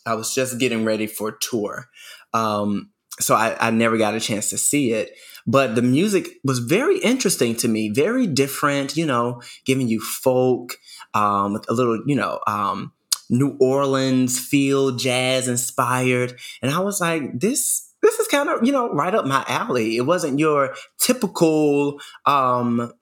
I 0.07 0.15
was 0.15 0.35
just 0.35 0.59
getting 0.59 0.85
ready 0.85 1.07
for 1.07 1.33
tour. 1.33 1.87
Um, 2.33 2.91
so 3.19 3.35
I, 3.35 3.57
I, 3.61 3.71
never 3.71 3.99
got 3.99 4.15
a 4.15 4.21
chance 4.21 4.51
to 4.51 4.59
see 4.59 4.93
it. 4.93 5.11
But 5.47 5.75
the 5.75 5.83
music 5.83 6.29
was 6.45 6.59
very 6.59 6.99
interesting 7.01 7.55
to 7.57 7.69
me, 7.69 7.91
very 7.91 8.27
different, 8.27 8.97
you 8.97 9.05
know, 9.05 9.43
giving 9.67 9.89
you 9.89 10.01
folk, 10.01 10.77
um, 11.13 11.61
a 11.69 11.73
little, 11.73 12.03
you 12.07 12.15
know, 12.15 12.41
um, 12.47 12.93
New 13.29 13.57
Orleans 13.61 14.39
feel, 14.39 14.93
jazz 14.93 15.49
inspired. 15.49 16.39
And 16.63 16.71
I 16.71 16.81
was 16.81 17.01
like, 17.01 17.39
this 17.39 17.87
this 18.03 18.19
is 18.19 18.29
kind 18.29 18.49
of, 18.49 18.65
you 18.65 18.73
know, 18.73 18.91
right 18.93 19.15
up 19.15 19.27
my 19.27 19.45
alley. 19.47 19.97
It 19.97 20.07
wasn't 20.07 20.39
your 20.39 20.75
typical 20.99 22.01
um 22.27 22.93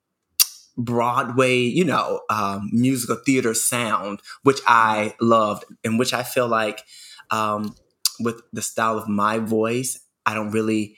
Broadway, 0.78 1.58
you 1.58 1.85
know, 1.85 2.20
um, 2.30 2.70
musical 2.73 3.16
theater 3.16 3.52
sound, 3.52 4.20
which 4.44 4.61
I 4.66 5.14
loved 5.20 5.64
and 5.85 5.99
which 5.99 6.14
I 6.14 6.23
feel 6.23 6.47
like 6.47 6.85
um, 7.30 7.75
with 8.20 8.40
the 8.52 8.62
style 8.62 8.97
of 8.97 9.08
my 9.08 9.38
voice, 9.38 9.99
I 10.25 10.35
don't 10.35 10.52
really, 10.52 10.97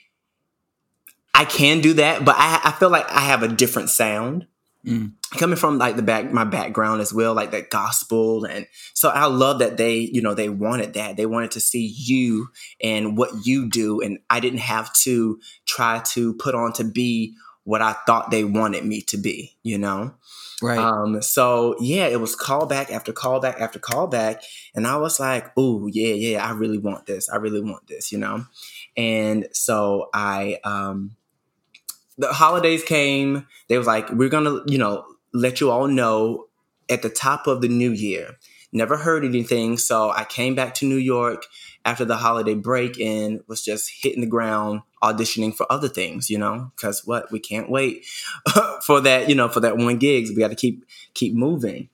I 1.34 1.46
can 1.46 1.80
do 1.80 1.94
that, 1.94 2.24
but 2.24 2.36
I, 2.38 2.60
I 2.64 2.72
feel 2.72 2.90
like 2.90 3.10
I 3.10 3.20
have 3.20 3.42
a 3.42 3.48
different 3.48 3.88
sound. 3.88 4.46
Mm. 4.86 5.12
Coming 5.32 5.56
from 5.56 5.76
like 5.76 5.96
the 5.96 6.02
back, 6.02 6.32
my 6.32 6.44
background 6.44 7.02
as 7.02 7.12
well, 7.12 7.34
like 7.34 7.50
that 7.50 7.68
gospel, 7.68 8.46
and 8.46 8.66
so 8.94 9.10
I 9.10 9.26
love 9.26 9.58
that 9.58 9.76
they, 9.76 9.96
you 9.96 10.22
know, 10.22 10.32
they 10.32 10.48
wanted 10.48 10.94
that. 10.94 11.18
They 11.18 11.26
wanted 11.26 11.50
to 11.52 11.60
see 11.60 11.94
you 11.94 12.48
and 12.82 13.16
what 13.16 13.30
you 13.44 13.68
do, 13.68 14.00
and 14.00 14.20
I 14.30 14.40
didn't 14.40 14.60
have 14.60 14.90
to 15.04 15.38
try 15.66 16.00
to 16.12 16.32
put 16.34 16.54
on 16.54 16.72
to 16.74 16.84
be 16.84 17.36
what 17.64 17.82
I 17.82 17.94
thought 18.06 18.30
they 18.30 18.44
wanted 18.44 18.84
me 18.84 19.02
to 19.02 19.16
be, 19.16 19.56
you 19.62 19.78
know. 19.78 20.14
Right. 20.62 20.78
Um, 20.78 21.22
so 21.22 21.76
yeah, 21.80 22.06
it 22.06 22.20
was 22.20 22.36
callback 22.36 22.90
after 22.90 23.12
callback 23.12 23.60
after 23.60 23.78
callback. 23.78 24.42
And 24.74 24.86
I 24.86 24.96
was 24.96 25.20
like, 25.20 25.50
oh 25.56 25.86
yeah, 25.86 26.14
yeah, 26.14 26.46
I 26.46 26.52
really 26.52 26.78
want 26.78 27.06
this. 27.06 27.28
I 27.28 27.36
really 27.36 27.60
want 27.60 27.86
this, 27.86 28.12
you 28.12 28.18
know? 28.18 28.44
And 28.96 29.46
so 29.52 30.08
I 30.12 30.58
um 30.64 31.16
the 32.18 32.32
holidays 32.32 32.84
came, 32.84 33.46
they 33.68 33.78
was 33.78 33.86
like, 33.86 34.10
we're 34.10 34.28
gonna, 34.28 34.60
you 34.66 34.76
know, 34.76 35.04
let 35.32 35.60
you 35.60 35.70
all 35.70 35.86
know 35.88 36.46
at 36.90 37.02
the 37.02 37.08
top 37.08 37.46
of 37.46 37.62
the 37.62 37.68
new 37.68 37.90
year. 37.90 38.36
Never 38.72 38.96
heard 38.96 39.24
anything. 39.24 39.78
So 39.78 40.10
I 40.10 40.24
came 40.24 40.54
back 40.54 40.74
to 40.74 40.86
New 40.86 40.96
York 40.96 41.46
after 41.84 42.04
the 42.04 42.16
holiday 42.16 42.54
break 42.54 43.00
and 43.00 43.40
was 43.46 43.62
just 43.62 43.90
hitting 44.02 44.20
the 44.20 44.26
ground 44.26 44.82
auditioning 45.02 45.54
for 45.54 45.70
other 45.72 45.88
things, 45.88 46.28
you 46.28 46.38
know, 46.38 46.70
because 46.76 47.06
what 47.06 47.30
we 47.32 47.40
can't 47.40 47.70
wait 47.70 48.04
for 48.84 49.00
that, 49.00 49.28
you 49.28 49.34
know, 49.34 49.48
for 49.48 49.60
that 49.60 49.76
one 49.76 49.98
gigs. 49.98 50.30
We 50.30 50.36
got 50.36 50.48
to 50.48 50.54
keep 50.56 50.84
keep 51.14 51.34
moving. 51.34 51.88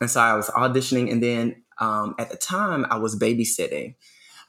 And 0.00 0.10
so 0.10 0.20
I 0.20 0.34
was 0.34 0.48
auditioning, 0.48 1.10
and 1.10 1.22
then 1.22 1.62
um, 1.78 2.14
at 2.18 2.30
the 2.30 2.36
time 2.36 2.86
I 2.90 2.98
was 2.98 3.16
babysitting. 3.16 3.94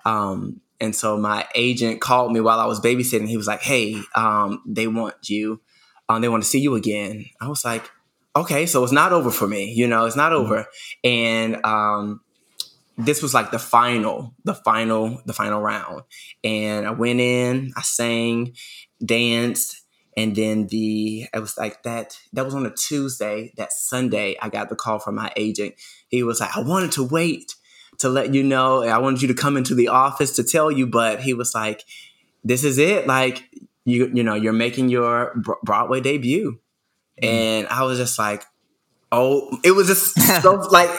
Um, 0.06 0.62
and 0.80 0.96
so 0.96 1.18
my 1.18 1.48
agent 1.56 2.02
called 2.02 2.32
me 2.32 2.42
while 2.42 2.60
I 2.60 2.66
was 2.66 2.80
babysitting. 2.80 3.28
He 3.28 3.38
was 3.38 3.48
like, 3.48 3.62
"Hey, 3.62 4.02
um, 4.16 4.62
they 4.66 4.88
want 4.88 5.30
you. 5.30 5.62
Um, 6.10 6.22
they 6.22 6.30
want 6.30 6.44
to 6.44 6.50
see 6.50 6.60
you 6.60 6.76
again." 6.76 7.26
I 7.40 7.48
was 7.48 7.64
like, 7.64 7.90
"Okay, 8.36 8.66
so 8.66 8.84
it's 8.84 8.92
not 8.92 9.14
over 9.14 9.32
for 9.32 9.48
me. 9.48 9.72
You 9.72 9.88
know, 9.88 10.06
it's 10.06 10.16
not 10.16 10.34
over." 10.34 10.66
Mm-hmm. 11.06 11.08
And 11.08 11.66
um, 11.66 12.22
this 12.98 13.22
was 13.22 13.34
like 13.34 13.52
the 13.52 13.60
final, 13.60 14.34
the 14.44 14.54
final, 14.54 15.22
the 15.26 15.34
final 15.34 15.62
round. 15.62 16.04
And 16.44 16.86
I 16.86 16.92
went 16.92 17.20
in, 17.20 17.74
I 17.76 17.82
sang, 17.82 18.54
danced, 19.04 19.82
and 20.16 20.36
then 20.36 20.68
the 20.68 21.28
it 21.34 21.40
was 21.40 21.58
like 21.58 21.84
that. 21.84 22.18
That 22.34 22.46
was 22.46 22.54
on 22.54 22.66
a 22.66 22.72
Tuesday. 22.72 23.52
That 23.58 23.72
Sunday, 23.72 24.36
I 24.42 24.50
got 24.50 24.70
the 24.70 24.76
call 24.76 25.00
from 25.00 25.16
my 25.16 25.32
agent. 25.36 25.76
He 26.08 26.22
was 26.24 26.40
like, 26.40 26.56
"I 26.56 26.62
wanted 26.62 26.92
to 26.94 27.04
wait." 27.04 27.56
to 28.00 28.10
let 28.10 28.34
you 28.34 28.44
know. 28.44 28.84
I 28.84 28.98
wanted 28.98 29.22
you 29.22 29.28
to 29.30 29.34
come 29.34 29.58
into 29.58 29.76
the 29.76 29.90
office 29.90 30.36
to 30.36 30.44
tell 30.44 30.72
you, 30.72 30.88
but 30.88 31.22
he 31.22 31.34
was 31.34 31.54
like, 31.54 31.84
"This 32.44 32.64
is 32.64 32.78
it. 32.78 33.08
Like 33.08 33.44
you, 33.86 34.12
you 34.14 34.24
know, 34.24 34.36
you're 34.36 34.54
making 34.54 34.90
your 34.90 35.34
Broadway 35.64 36.02
debut." 36.02 36.60
Mm. 37.22 37.28
And 37.28 37.68
I 37.68 37.84
was 37.84 37.98
just 37.98 38.18
like, 38.18 38.44
"Oh, 39.12 39.58
it 39.64 39.72
was 39.72 39.88
just 39.88 40.20
so 40.42 40.54
like 40.72 40.90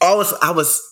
all 0.00 0.18
was 0.18 0.32
I 0.42 0.52
was 0.52 0.82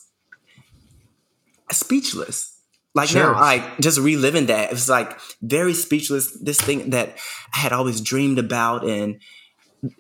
speechless." 1.73 2.51
Like 2.95 3.09
sure. 3.09 3.35
now, 3.35 3.41
like 3.41 3.79
just 3.81 3.99
reliving 3.99 4.47
that, 4.47 4.69
it 4.69 4.73
was 4.73 4.89
like 4.89 5.19
very 5.43 5.75
speechless. 5.75 6.39
This 6.41 6.61
thing 6.61 6.91
that 6.91 7.19
I 7.53 7.59
had 7.59 7.73
always 7.73 8.01
dreamed 8.01 8.39
about, 8.39 8.85
and 8.85 9.21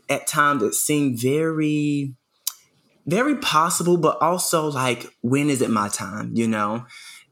at 0.08 0.26
times 0.26 0.62
it 0.62 0.74
seemed 0.74 1.18
very 1.20 2.14
very 3.06 3.36
possible, 3.36 3.96
but 3.96 4.20
also 4.20 4.70
like, 4.70 5.06
when 5.20 5.50
is 5.50 5.60
it 5.60 5.70
my 5.70 5.88
time? 5.88 6.32
You 6.34 6.48
know, 6.48 6.86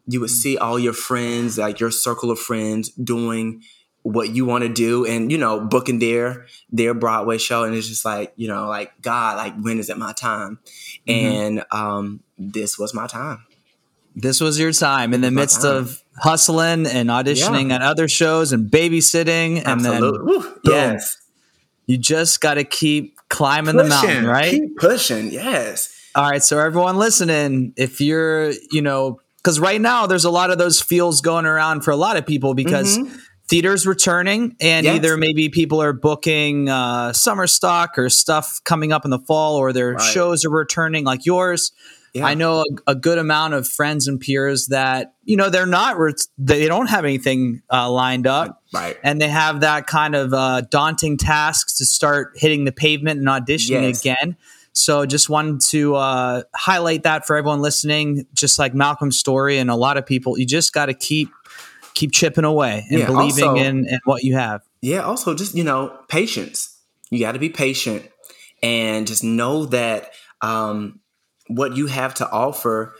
you 0.06 0.20
would 0.20 0.30
see 0.30 0.58
all 0.58 0.78
your 0.78 0.92
friends, 0.92 1.58
like 1.58 1.80
your 1.80 1.90
circle 1.90 2.30
of 2.30 2.38
friends, 2.38 2.90
doing 2.90 3.62
what 4.02 4.30
you 4.30 4.44
want 4.44 4.64
to 4.64 4.68
do, 4.68 5.06
and 5.06 5.30
you 5.30 5.38
know, 5.38 5.60
booking 5.60 5.98
their 5.98 6.46
their 6.70 6.92
Broadway 6.92 7.38
show, 7.38 7.64
and 7.64 7.74
it's 7.74 7.88
just 7.88 8.04
like, 8.04 8.32
you 8.36 8.48
know, 8.48 8.68
like 8.68 9.00
God, 9.00 9.36
like 9.36 9.54
when 9.60 9.78
is 9.78 9.88
it 9.90 9.96
my 9.96 10.12
time? 10.12 10.58
Mm-hmm. 11.06 11.10
And 11.10 11.64
um, 11.70 12.20
this 12.36 12.78
was 12.78 12.94
my 12.94 13.06
time. 13.06 13.46
This 14.14 14.40
was 14.40 14.58
your 14.58 14.72
time 14.72 15.14
in 15.14 15.20
the 15.20 15.30
midst 15.30 15.64
of 15.64 16.02
hustling 16.16 16.86
and 16.86 17.08
auditioning 17.08 17.70
yeah. 17.70 17.76
on 17.76 17.82
other 17.82 18.08
shows 18.08 18.52
and 18.52 18.70
babysitting, 18.70 19.58
and 19.58 19.86
Absolutely. 19.86 20.38
then 20.64 20.92
yes, 20.94 21.16
you 21.86 21.96
just 21.98 22.40
got 22.40 22.54
to 22.54 22.64
keep 22.64 23.16
climbing 23.28 23.74
pushing, 23.74 23.88
the 23.88 23.88
mountain, 23.88 24.26
right? 24.26 24.50
Keep 24.50 24.76
pushing, 24.76 25.30
yes. 25.30 25.88
All 26.14 26.28
right, 26.28 26.42
so 26.42 26.58
everyone 26.58 26.98
listening, 26.98 27.72
if 27.76 28.00
you're, 28.00 28.52
you 28.70 28.82
know, 28.82 29.20
because 29.38 29.58
right 29.58 29.80
now 29.80 30.06
there's 30.06 30.24
a 30.24 30.30
lot 30.30 30.50
of 30.50 30.58
those 30.58 30.80
feels 30.80 31.20
going 31.20 31.46
around 31.46 31.82
for 31.82 31.90
a 31.90 31.96
lot 31.96 32.16
of 32.16 32.26
people 32.26 32.54
because 32.54 32.98
mm-hmm. 32.98 33.16
theaters 33.48 33.86
returning 33.86 34.54
and 34.60 34.84
yes. 34.84 34.96
either 34.96 35.16
maybe 35.16 35.48
people 35.48 35.82
are 35.82 35.92
booking 35.92 36.68
uh, 36.68 37.12
summer 37.12 37.46
stock 37.46 37.98
or 37.98 38.08
stuff 38.08 38.60
coming 38.64 38.92
up 38.92 39.04
in 39.04 39.10
the 39.10 39.18
fall 39.18 39.56
or 39.56 39.72
their 39.72 39.94
right. 39.94 40.02
shows 40.02 40.44
are 40.44 40.50
returning 40.50 41.04
like 41.04 41.26
yours. 41.26 41.72
Yeah. 42.14 42.26
I 42.26 42.34
know 42.34 42.60
a, 42.60 42.90
a, 42.90 42.94
good 42.94 43.16
amount 43.16 43.54
of 43.54 43.66
friends 43.66 44.06
and 44.06 44.20
peers 44.20 44.66
that 44.66 45.14
you 45.24 45.34
know 45.34 45.48
they're 45.48 45.64
not 45.64 45.96
they 46.36 46.66
don't 46.66 46.88
have 46.88 47.06
anything 47.06 47.62
uh, 47.72 47.90
lined 47.90 48.26
up, 48.26 48.62
right? 48.74 48.98
And 49.02 49.18
they 49.18 49.28
have 49.28 49.60
that 49.60 49.86
kind 49.86 50.14
of 50.14 50.34
uh, 50.34 50.60
daunting 50.62 51.16
task 51.16 51.78
to 51.78 51.86
start 51.86 52.32
hitting 52.36 52.64
the 52.64 52.72
pavement 52.72 53.18
and 53.18 53.28
auditioning 53.28 53.88
yes. 53.88 54.00
again. 54.00 54.36
So 54.74 55.06
just 55.06 55.30
wanted 55.30 55.60
to 55.68 55.94
uh, 55.94 56.42
highlight 56.54 57.04
that 57.04 57.26
for 57.26 57.36
everyone 57.36 57.62
listening. 57.62 58.26
Just 58.34 58.58
like 58.58 58.74
Malcolm's 58.74 59.18
story 59.18 59.58
and 59.58 59.70
a 59.70 59.76
lot 59.76 59.96
of 59.96 60.04
people, 60.04 60.38
you 60.38 60.46
just 60.46 60.74
got 60.74 60.86
to 60.86 60.94
keep 60.94 61.30
keep 61.94 62.12
chipping 62.12 62.44
away 62.44 62.86
and 62.90 63.00
yeah, 63.00 63.06
believing 63.06 63.48
also, 63.48 63.62
in, 63.62 63.86
in 63.86 64.00
what 64.04 64.22
you 64.22 64.34
have. 64.34 64.62
Yeah. 64.82 65.00
Also, 65.00 65.34
just 65.34 65.54
you 65.54 65.64
know, 65.64 65.98
patience. 66.08 66.78
You 67.10 67.20
got 67.20 67.32
to 67.32 67.38
be 67.38 67.50
patient 67.50 68.08
and 68.62 69.06
just 69.06 69.24
know 69.24 69.66
that 69.66 70.12
um, 70.40 71.00
what 71.48 71.76
you 71.76 71.86
have 71.86 72.14
to 72.14 72.30
offer 72.30 72.94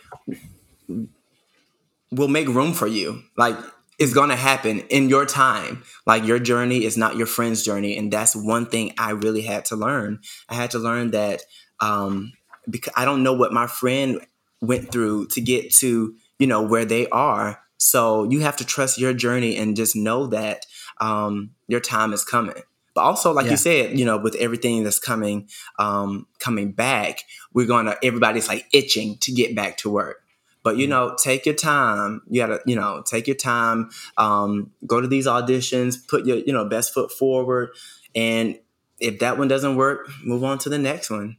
will 2.11 2.29
make 2.29 2.49
room 2.49 2.73
for 2.73 2.87
you. 2.87 3.23
Like 3.37 3.57
it's 3.99 4.13
going 4.13 4.31
to 4.31 4.37
happen 4.37 4.81
in 4.91 5.09
your 5.09 5.27
time. 5.27 5.83
Like 6.07 6.25
your 6.25 6.39
journey 6.39 6.85
is 6.85 6.97
not 6.97 7.17
your 7.17 7.27
friend's 7.27 7.63
journey. 7.63 7.97
And 7.97 8.13
that's 8.13 8.35
one 8.37 8.67
thing 8.67 8.95
I 8.99 9.11
really 9.11 9.43
had 9.43 9.65
to 9.67 9.77
learn. 9.77 10.21
I 10.49 10.55
had 10.55 10.71
to 10.73 10.79
learn 10.79 11.13
that 11.13 11.43
um, 11.81 12.33
because 12.69 12.93
I 12.97 13.05
don't 13.05 13.23
know 13.23 13.33
what 13.33 13.53
my 13.53 13.67
friend 13.67 14.21
went 14.61 14.93
through 14.93 15.29
to 15.29 15.41
get 15.41 15.73
to, 15.75 16.15
you 16.39 16.47
know, 16.47 16.63
where 16.63 16.85
they 16.85 17.09
are. 17.09 17.61
So 17.79 18.25
you 18.31 18.41
have 18.41 18.57
to 18.59 18.67
trust 18.67 18.99
your 18.99 19.13
journey 19.13 19.57
and 19.57 19.77
just 19.77 19.97
know 19.97 20.27
that 20.29 20.67
um, 21.01 21.51
your 21.67 21.81
time 21.81 22.13
is 22.13 22.25
coming. 22.25 22.63
But 22.95 23.03
also, 23.03 23.33
like 23.33 23.47
yeah. 23.47 23.53
you 23.53 23.57
said, 23.57 23.99
you 23.99 24.05
know, 24.05 24.19
with 24.19 24.35
everything 24.37 24.83
that's 24.85 24.99
coming, 24.99 25.49
um, 25.79 26.27
coming 26.39 26.73
back, 26.73 27.25
we're 27.53 27.67
gonna 27.67 27.97
everybody's 28.03 28.49
like 28.49 28.67
itching 28.73 29.17
to 29.19 29.33
get 29.33 29.57
back 29.57 29.79
to 29.79 29.91
work. 29.91 30.23
But 30.63 30.77
you 30.77 30.85
mm-hmm. 30.85 30.91
know, 30.91 31.17
take 31.21 31.47
your 31.47 31.55
time. 31.55 32.23
You 32.29 32.43
gotta, 32.43 32.61
you 32.67 32.77
know, 32.77 33.03
take 33.05 33.27
your 33.27 33.37
time. 33.37 33.91
Um, 34.17 34.73
go 34.87 35.01
to 35.01 35.09
these 35.09 35.27
auditions, 35.27 36.07
put 36.07 36.27
your, 36.27 36.37
you 36.39 36.53
know, 36.53 36.65
best 36.67 36.93
foot 36.93 37.11
forward, 37.11 37.71
and 38.15 38.59
if 39.01 39.19
that 39.19 39.39
one 39.39 39.49
doesn't 39.49 39.77
work, 39.77 40.09
move 40.23 40.45
on 40.45 40.59
to 40.59 40.69
the 40.69 40.79
next 40.79 41.11
one. 41.11 41.37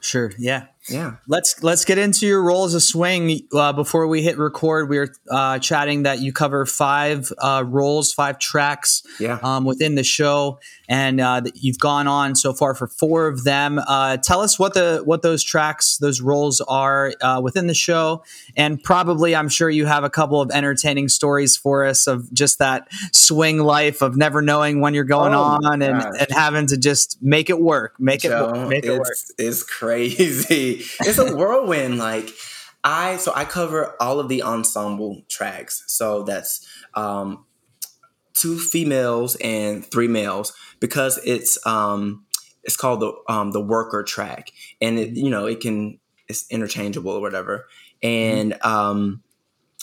Sure. 0.00 0.32
Yeah. 0.36 0.66
Yeah. 0.88 1.16
Let's 1.28 1.62
let's 1.62 1.84
get 1.84 1.98
into 1.98 2.26
your 2.26 2.42
role 2.42 2.64
as 2.64 2.74
a 2.74 2.80
swing. 2.80 3.46
Uh, 3.54 3.72
before 3.72 4.08
we 4.08 4.22
hit 4.22 4.36
record, 4.36 4.88
we 4.88 4.98
were 4.98 5.14
uh, 5.30 5.60
chatting 5.60 6.02
that 6.02 6.18
you 6.18 6.32
cover 6.32 6.66
five 6.66 7.32
uh, 7.38 7.62
roles, 7.64 8.12
five 8.12 8.38
tracks 8.40 9.02
yeah. 9.20 9.38
um, 9.42 9.64
within 9.64 9.94
the 9.94 10.02
show, 10.02 10.58
and 10.88 11.20
uh, 11.20 11.42
you've 11.54 11.78
gone 11.78 12.08
on 12.08 12.34
so 12.34 12.52
far 12.52 12.74
for 12.74 12.88
four 12.88 13.28
of 13.28 13.44
them. 13.44 13.78
Uh, 13.78 14.16
tell 14.16 14.40
us 14.40 14.58
what 14.58 14.74
the 14.74 15.02
what 15.04 15.22
those 15.22 15.44
tracks, 15.44 15.98
those 15.98 16.20
roles 16.20 16.60
are 16.62 17.12
uh, 17.20 17.40
within 17.42 17.68
the 17.68 17.74
show, 17.74 18.24
and 18.56 18.82
probably 18.82 19.36
I'm 19.36 19.48
sure 19.48 19.70
you 19.70 19.86
have 19.86 20.02
a 20.02 20.10
couple 20.10 20.40
of 20.40 20.50
entertaining 20.50 21.08
stories 21.08 21.56
for 21.56 21.84
us 21.86 22.08
of 22.08 22.32
just 22.32 22.58
that 22.58 22.88
swing 23.12 23.58
life 23.58 24.02
of 24.02 24.16
never 24.16 24.42
knowing 24.42 24.80
when 24.80 24.94
you're 24.94 25.04
going 25.04 25.32
oh 25.32 25.42
on 25.42 25.80
and, 25.80 26.02
and 26.02 26.30
having 26.30 26.66
to 26.66 26.76
just 26.76 27.22
make 27.22 27.50
it 27.50 27.60
work, 27.60 28.00
make 28.00 28.22
Joe, 28.22 28.52
it 28.52 28.68
make 28.68 28.84
it 28.84 28.98
work. 28.98 29.16
It's 29.38 29.62
crazy 29.62 30.71
it's 31.00 31.18
a 31.18 31.34
whirlwind. 31.36 31.98
Like 31.98 32.30
I, 32.84 33.16
so 33.16 33.32
I 33.34 33.44
cover 33.44 33.94
all 34.00 34.20
of 34.20 34.28
the 34.28 34.42
ensemble 34.42 35.22
tracks. 35.28 35.84
So 35.86 36.22
that's 36.22 36.66
um, 36.94 37.44
two 38.34 38.58
females 38.58 39.36
and 39.36 39.84
three 39.84 40.08
males 40.08 40.52
because 40.80 41.18
it's 41.24 41.64
um, 41.66 42.26
it's 42.64 42.76
called 42.76 43.00
the 43.00 43.12
um, 43.28 43.52
the 43.52 43.60
worker 43.60 44.02
track, 44.02 44.50
and 44.80 44.98
it 44.98 45.16
you 45.16 45.30
know 45.30 45.46
it 45.46 45.60
can 45.60 45.98
it's 46.28 46.50
interchangeable 46.50 47.12
or 47.12 47.20
whatever. 47.20 47.66
And 48.02 48.54
um, 48.64 49.22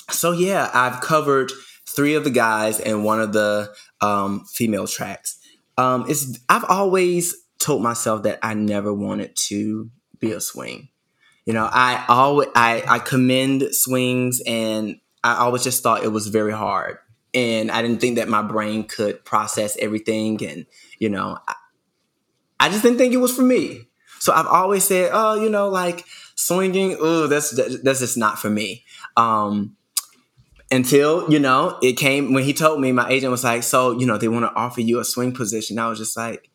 so 0.09 0.31
yeah, 0.31 0.69
I've 0.73 1.01
covered 1.01 1.51
three 1.87 2.15
of 2.15 2.23
the 2.23 2.29
guys 2.29 2.79
and 2.79 3.03
one 3.03 3.21
of 3.21 3.33
the 3.33 3.73
um, 4.01 4.45
female 4.45 4.87
tracks. 4.87 5.39
Um, 5.77 6.05
it's 6.09 6.39
I've 6.49 6.65
always 6.65 7.35
told 7.59 7.81
myself 7.81 8.23
that 8.23 8.39
I 8.41 8.53
never 8.53 8.93
wanted 8.93 9.35
to 9.47 9.89
be 10.19 10.31
a 10.31 10.41
swing. 10.41 10.89
You 11.45 11.53
know, 11.53 11.67
I 11.71 12.05
always 12.07 12.49
I, 12.55 12.83
I 12.87 12.99
commend 12.99 13.73
swings 13.73 14.41
and 14.45 14.99
I 15.23 15.37
always 15.37 15.63
just 15.63 15.81
thought 15.83 16.03
it 16.03 16.09
was 16.11 16.27
very 16.27 16.53
hard. 16.53 16.97
And 17.33 17.71
I 17.71 17.81
didn't 17.81 18.01
think 18.01 18.17
that 18.17 18.27
my 18.27 18.41
brain 18.41 18.83
could 18.85 19.23
process 19.23 19.77
everything 19.77 20.43
and, 20.45 20.65
you 20.97 21.09
know, 21.09 21.37
I, 21.47 21.55
I 22.59 22.69
just 22.69 22.83
didn't 22.83 22.97
think 22.97 23.13
it 23.13 23.17
was 23.17 23.35
for 23.35 23.41
me. 23.43 23.87
So 24.19 24.33
I've 24.33 24.47
always 24.47 24.83
said, 24.83 25.11
oh, 25.13 25.41
you 25.41 25.49
know, 25.49 25.69
like 25.69 26.05
swinging, 26.35 26.97
oh, 26.99 27.27
that's 27.27 27.51
that's 27.83 27.99
just 27.99 28.17
not 28.17 28.39
for 28.39 28.49
me. 28.49 28.83
Um, 29.15 29.77
until 30.71 31.29
you 31.31 31.39
know 31.39 31.77
it 31.81 31.93
came 31.93 32.33
when 32.33 32.43
he 32.43 32.53
told 32.53 32.79
me 32.79 32.91
my 32.91 33.09
agent 33.09 33.31
was 33.31 33.43
like 33.43 33.63
so 33.63 33.97
you 33.97 34.05
know 34.05 34.17
they 34.17 34.27
want 34.27 34.45
to 34.45 34.53
offer 34.53 34.81
you 34.81 34.99
a 34.99 35.05
swing 35.05 35.31
position 35.31 35.79
i 35.79 35.87
was 35.87 35.97
just 35.97 36.15
like 36.15 36.49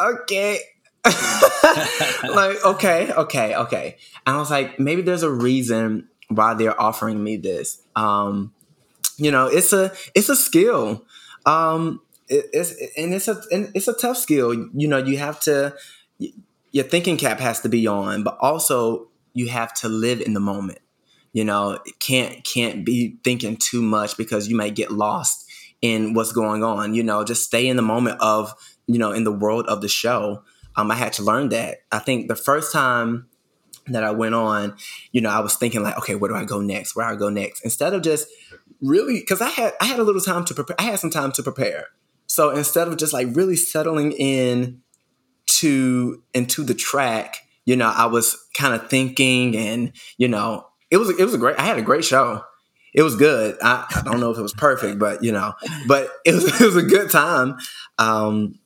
okay 0.00 0.60
like 1.04 2.64
okay 2.64 3.12
okay 3.12 3.54
okay. 3.54 3.96
And 4.26 4.36
i 4.36 4.38
was 4.38 4.50
like 4.50 4.78
maybe 4.78 5.02
there's 5.02 5.22
a 5.22 5.30
reason 5.30 6.08
why 6.28 6.54
they're 6.54 6.80
offering 6.80 7.22
me 7.22 7.36
this. 7.36 7.82
Um 7.96 8.52
you 9.16 9.30
know 9.30 9.46
it's 9.46 9.72
a 9.72 9.92
it's 10.14 10.28
a 10.28 10.36
skill. 10.36 11.04
Um 11.46 12.00
it, 12.28 12.46
it's 12.52 12.72
and 12.96 13.14
it's 13.14 13.28
a 13.28 13.40
and 13.50 13.70
it's 13.74 13.88
a 13.88 13.94
tough 13.94 14.16
skill. 14.16 14.54
You 14.54 14.88
know 14.88 14.98
you 14.98 15.18
have 15.18 15.40
to 15.40 15.74
your 16.72 16.84
thinking 16.84 17.16
cap 17.16 17.40
has 17.40 17.60
to 17.60 17.68
be 17.68 17.86
on 17.86 18.22
but 18.22 18.36
also 18.40 19.08
you 19.32 19.48
have 19.48 19.72
to 19.74 19.88
live 19.88 20.20
in 20.20 20.34
the 20.34 20.40
moment. 20.40 20.80
You 21.32 21.44
know 21.44 21.78
can't 22.00 22.44
can't 22.44 22.84
be 22.84 23.16
thinking 23.24 23.56
too 23.56 23.82
much 23.82 24.16
because 24.16 24.48
you 24.48 24.56
might 24.56 24.74
get 24.74 24.90
lost 24.90 25.48
in 25.80 26.12
what's 26.14 26.32
going 26.32 26.64
on. 26.64 26.94
You 26.94 27.02
know 27.02 27.24
just 27.24 27.44
stay 27.44 27.68
in 27.68 27.76
the 27.76 27.82
moment 27.82 28.20
of 28.20 28.52
you 28.86 28.98
know 28.98 29.12
in 29.12 29.24
the 29.24 29.32
world 29.32 29.66
of 29.68 29.80
the 29.80 29.88
show 29.88 30.42
um, 30.78 30.90
i 30.90 30.94
had 30.94 31.12
to 31.12 31.22
learn 31.22 31.48
that 31.50 31.78
i 31.92 31.98
think 31.98 32.28
the 32.28 32.36
first 32.36 32.72
time 32.72 33.28
that 33.86 34.04
i 34.04 34.10
went 34.10 34.34
on 34.34 34.74
you 35.12 35.20
know 35.20 35.30
i 35.30 35.40
was 35.40 35.56
thinking 35.56 35.82
like 35.82 35.96
okay 35.98 36.14
where 36.14 36.30
do 36.30 36.36
i 36.36 36.44
go 36.44 36.60
next 36.60 36.96
where 36.96 37.06
do 37.08 37.14
i 37.14 37.18
go 37.18 37.28
next 37.28 37.62
instead 37.64 37.92
of 37.92 38.02
just 38.02 38.28
really 38.80 39.20
because 39.20 39.40
i 39.40 39.48
had 39.48 39.72
i 39.80 39.84
had 39.84 39.98
a 39.98 40.04
little 40.04 40.20
time 40.20 40.44
to 40.44 40.54
prepare 40.54 40.76
i 40.78 40.84
had 40.84 40.98
some 40.98 41.10
time 41.10 41.32
to 41.32 41.42
prepare 41.42 41.86
so 42.26 42.50
instead 42.50 42.88
of 42.88 42.96
just 42.96 43.12
like 43.12 43.28
really 43.32 43.56
settling 43.56 44.12
in 44.12 44.80
to 45.46 46.22
into 46.34 46.62
the 46.62 46.74
track 46.74 47.38
you 47.64 47.76
know 47.76 47.92
i 47.94 48.06
was 48.06 48.36
kind 48.54 48.74
of 48.74 48.88
thinking 48.88 49.56
and 49.56 49.92
you 50.16 50.28
know 50.28 50.68
it 50.90 50.96
was 50.96 51.10
it 51.10 51.22
was 51.22 51.34
a 51.34 51.38
great. 51.38 51.58
I 51.58 51.62
had 51.62 51.78
a 51.78 51.82
great 51.82 52.04
show. 52.04 52.42
It 52.94 53.02
was 53.02 53.16
good. 53.16 53.56
I, 53.62 53.84
I 53.94 54.02
don't 54.02 54.20
know 54.20 54.30
if 54.30 54.38
it 54.38 54.42
was 54.42 54.54
perfect, 54.54 54.98
but 54.98 55.22
you 55.22 55.32
know, 55.32 55.52
but 55.86 56.10
it 56.24 56.34
was 56.34 56.44
it 56.60 56.64
was 56.64 56.76
a 56.76 56.82
good 56.82 57.10
time. 57.10 57.56
Um, 57.98 58.58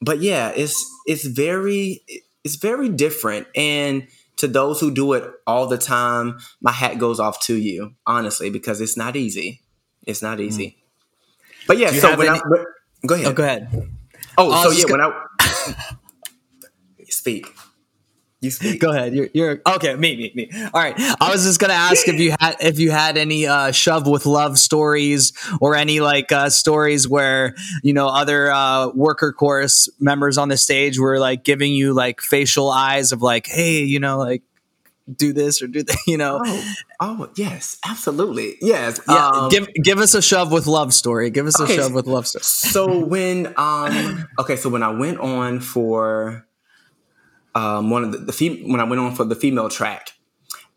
but 0.00 0.20
yeah, 0.20 0.52
it's 0.54 0.84
it's 1.06 1.24
very 1.24 2.02
it's 2.44 2.56
very 2.56 2.88
different 2.88 3.46
and 3.56 4.06
to 4.36 4.46
those 4.46 4.80
who 4.80 4.90
do 4.90 5.14
it 5.14 5.24
all 5.46 5.66
the 5.66 5.78
time, 5.78 6.38
my 6.60 6.72
hat 6.72 6.98
goes 6.98 7.18
off 7.18 7.40
to 7.40 7.54
you, 7.54 7.94
honestly, 8.06 8.50
because 8.50 8.80
it's 8.80 8.96
not 8.96 9.16
easy. 9.16 9.62
It's 10.06 10.22
not 10.22 10.40
easy. 10.40 10.76
Mm. 10.78 11.66
But 11.66 11.78
yeah, 11.78 11.90
so 11.90 12.16
when 12.16 12.28
any- 12.28 12.38
I 12.38 12.64
go 13.06 13.14
ahead. 13.14 13.26
Oh, 13.26 13.32
go 13.32 13.42
ahead. 13.42 13.68
Oh, 14.38 14.52
oh 14.52 14.62
so 14.64 14.70
yeah, 14.70 14.84
gonna- 14.84 15.08
when 15.08 15.16
I 15.40 15.74
speak. 17.08 17.55
You 18.46 18.50
speak. 18.50 18.80
Go 18.80 18.90
ahead. 18.90 19.14
You're, 19.14 19.28
you're 19.34 19.60
okay. 19.66 19.94
Me, 19.94 20.16
me, 20.16 20.32
me. 20.34 20.50
All 20.72 20.80
right. 20.80 20.94
I 20.98 21.30
was 21.30 21.44
just 21.44 21.60
gonna 21.60 21.74
ask 21.74 22.08
if 22.08 22.18
you 22.18 22.34
had 22.40 22.56
if 22.60 22.78
you 22.78 22.90
had 22.90 23.16
any 23.16 23.46
uh, 23.46 23.72
shove 23.72 24.06
with 24.06 24.24
love 24.24 24.58
stories 24.58 25.32
or 25.60 25.76
any 25.76 26.00
like 26.00 26.32
uh, 26.32 26.48
stories 26.48 27.08
where 27.08 27.54
you 27.82 27.92
know 27.92 28.08
other 28.08 28.50
uh, 28.50 28.88
worker 28.88 29.32
chorus 29.32 29.88
members 30.00 30.38
on 30.38 30.48
the 30.48 30.56
stage 30.56 30.98
were 30.98 31.18
like 31.18 31.44
giving 31.44 31.72
you 31.72 31.92
like 31.92 32.20
facial 32.20 32.70
eyes 32.70 33.12
of 33.12 33.22
like, 33.22 33.46
hey, 33.46 33.82
you 33.82 34.00
know, 34.00 34.18
like 34.18 34.42
do 35.14 35.32
this 35.32 35.62
or 35.62 35.66
do 35.66 35.82
that, 35.82 35.98
you 36.06 36.16
know. 36.16 36.40
Oh, 36.44 36.74
oh 37.00 37.30
yes, 37.36 37.78
absolutely. 37.86 38.56
Yes. 38.60 39.00
Yeah. 39.08 39.28
Um, 39.28 39.48
give 39.48 39.68
give 39.82 39.98
us 39.98 40.14
a 40.14 40.22
shove 40.22 40.52
with 40.52 40.66
love 40.66 40.92
story. 40.92 41.30
Give 41.30 41.46
us 41.46 41.60
okay, 41.60 41.74
a 41.74 41.76
shove 41.76 41.92
with 41.92 42.06
love 42.06 42.26
story. 42.26 42.44
so 42.44 43.04
when 43.04 43.54
um 43.56 44.26
okay, 44.38 44.56
so 44.56 44.68
when 44.68 44.82
I 44.82 44.90
went 44.90 45.18
on 45.18 45.60
for 45.60 46.46
um, 47.56 47.88
one 47.88 48.04
of 48.04 48.12
the, 48.12 48.18
the 48.18 48.32
fem- 48.32 48.70
when 48.70 48.80
I 48.80 48.84
went 48.84 49.00
on 49.00 49.14
for 49.14 49.24
the 49.24 49.34
female 49.34 49.70
track, 49.70 50.10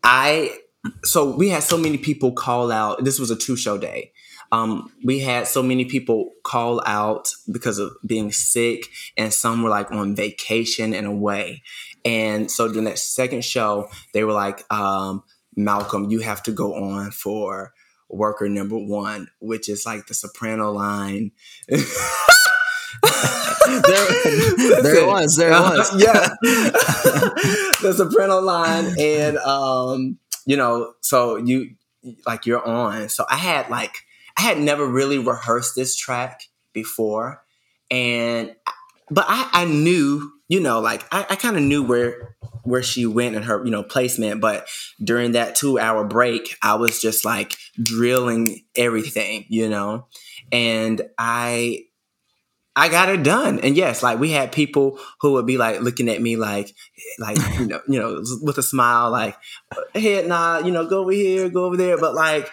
I 0.02 0.56
so 1.04 1.36
we 1.36 1.50
had 1.50 1.62
so 1.62 1.76
many 1.76 1.98
people 1.98 2.32
call 2.32 2.72
out. 2.72 3.04
This 3.04 3.18
was 3.18 3.30
a 3.30 3.36
two 3.36 3.54
show 3.54 3.76
day. 3.76 4.12
Um, 4.50 4.90
we 5.04 5.20
had 5.20 5.46
so 5.46 5.62
many 5.62 5.84
people 5.84 6.32
call 6.42 6.82
out 6.86 7.28
because 7.52 7.78
of 7.78 7.92
being 8.04 8.32
sick, 8.32 8.86
and 9.18 9.32
some 9.32 9.62
were 9.62 9.68
like 9.68 9.92
on 9.92 10.16
vacation 10.16 10.94
and 10.94 11.06
away. 11.06 11.62
And 12.04 12.50
so 12.50 12.66
during 12.66 12.84
that 12.84 12.98
second 12.98 13.44
show, 13.44 13.90
they 14.14 14.24
were 14.24 14.32
like, 14.32 14.64
um, 14.72 15.22
Malcolm, 15.54 16.10
you 16.10 16.20
have 16.20 16.42
to 16.44 16.50
go 16.50 16.74
on 16.74 17.10
for 17.10 17.74
worker 18.08 18.48
number 18.48 18.78
one, 18.78 19.28
which 19.38 19.68
is 19.68 19.84
like 19.84 20.06
the 20.06 20.14
soprano 20.14 20.72
line. 20.72 21.32
there, 23.02 24.82
there 24.82 24.96
it 24.96 25.06
was. 25.06 25.36
There 25.36 25.50
it 25.50 25.54
uh, 25.54 25.70
was. 25.70 26.02
yeah. 26.02 26.28
the 27.82 27.94
soprano 27.96 28.40
line. 28.40 28.94
And, 28.98 29.38
um, 29.38 30.18
you 30.46 30.56
know, 30.56 30.94
so 31.00 31.36
you, 31.36 31.74
like, 32.26 32.46
you're 32.46 32.66
on. 32.66 33.08
So 33.08 33.24
I 33.28 33.36
had, 33.36 33.68
like, 33.70 33.94
I 34.36 34.42
had 34.42 34.58
never 34.58 34.86
really 34.86 35.18
rehearsed 35.18 35.74
this 35.76 35.96
track 35.96 36.42
before. 36.72 37.42
And, 37.90 38.54
but 39.10 39.26
I, 39.28 39.48
I 39.52 39.64
knew, 39.64 40.32
you 40.48 40.60
know, 40.60 40.80
like, 40.80 41.04
I, 41.12 41.26
I 41.30 41.36
kind 41.36 41.56
of 41.56 41.62
knew 41.62 41.82
where, 41.82 42.36
where 42.62 42.82
she 42.82 43.06
went 43.06 43.36
and 43.36 43.44
her, 43.44 43.64
you 43.64 43.70
know, 43.70 43.82
placement. 43.82 44.40
But 44.40 44.66
during 45.02 45.32
that 45.32 45.56
two 45.56 45.78
hour 45.78 46.04
break, 46.04 46.56
I 46.62 46.74
was 46.74 47.00
just 47.00 47.24
like 47.24 47.56
drilling 47.82 48.64
everything, 48.76 49.46
you 49.48 49.68
know? 49.68 50.06
And 50.52 51.02
I, 51.18 51.84
I 52.76 52.88
got 52.88 53.08
it 53.08 53.22
done. 53.22 53.58
And 53.60 53.76
yes, 53.76 54.02
like 54.02 54.18
we 54.18 54.30
had 54.30 54.52
people 54.52 54.98
who 55.20 55.32
would 55.32 55.46
be 55.46 55.58
like 55.58 55.80
looking 55.80 56.08
at 56.08 56.22
me 56.22 56.36
like, 56.36 56.74
like, 57.18 57.36
you 57.58 57.66
know, 57.66 57.80
you 57.88 57.98
know, 57.98 58.22
with 58.42 58.58
a 58.58 58.62
smile, 58.62 59.10
like, 59.10 59.36
head 59.94 60.28
nod, 60.28 60.66
you 60.66 60.72
know, 60.72 60.86
go 60.86 61.00
over 61.00 61.12
here, 61.12 61.48
go 61.48 61.64
over 61.64 61.76
there. 61.76 61.98
But 61.98 62.14
like, 62.14 62.50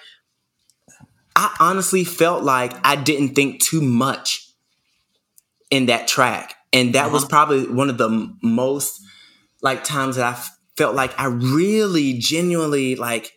I 1.36 1.56
honestly 1.60 2.04
felt 2.04 2.44
like 2.44 2.74
I 2.84 2.96
didn't 2.96 3.36
think 3.36 3.62
too 3.62 3.82
much 3.82 4.52
in 5.70 5.86
that 5.88 6.08
track. 6.08 6.56
And 6.74 6.96
that 6.96 7.06
uh-huh. 7.06 7.14
was 7.14 7.26
probably 7.26 7.68
one 7.68 7.90
of 7.90 7.98
the 7.98 8.34
most 8.42 9.02
like 9.62 9.84
times 9.84 10.16
that 10.16 10.26
I 10.26 10.42
felt 10.76 10.96
like 10.96 11.18
I 11.20 11.26
really 11.26 12.14
genuinely 12.14 12.96
like 12.96 13.32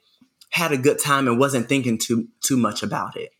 had 0.51 0.73
a 0.73 0.77
good 0.77 0.99
time 0.99 1.29
and 1.29 1.38
wasn't 1.38 1.69
thinking 1.69 1.99
too 1.99 2.29
too 2.43 2.57
much 2.57 2.83
about 2.83 3.16
it. 3.16 3.31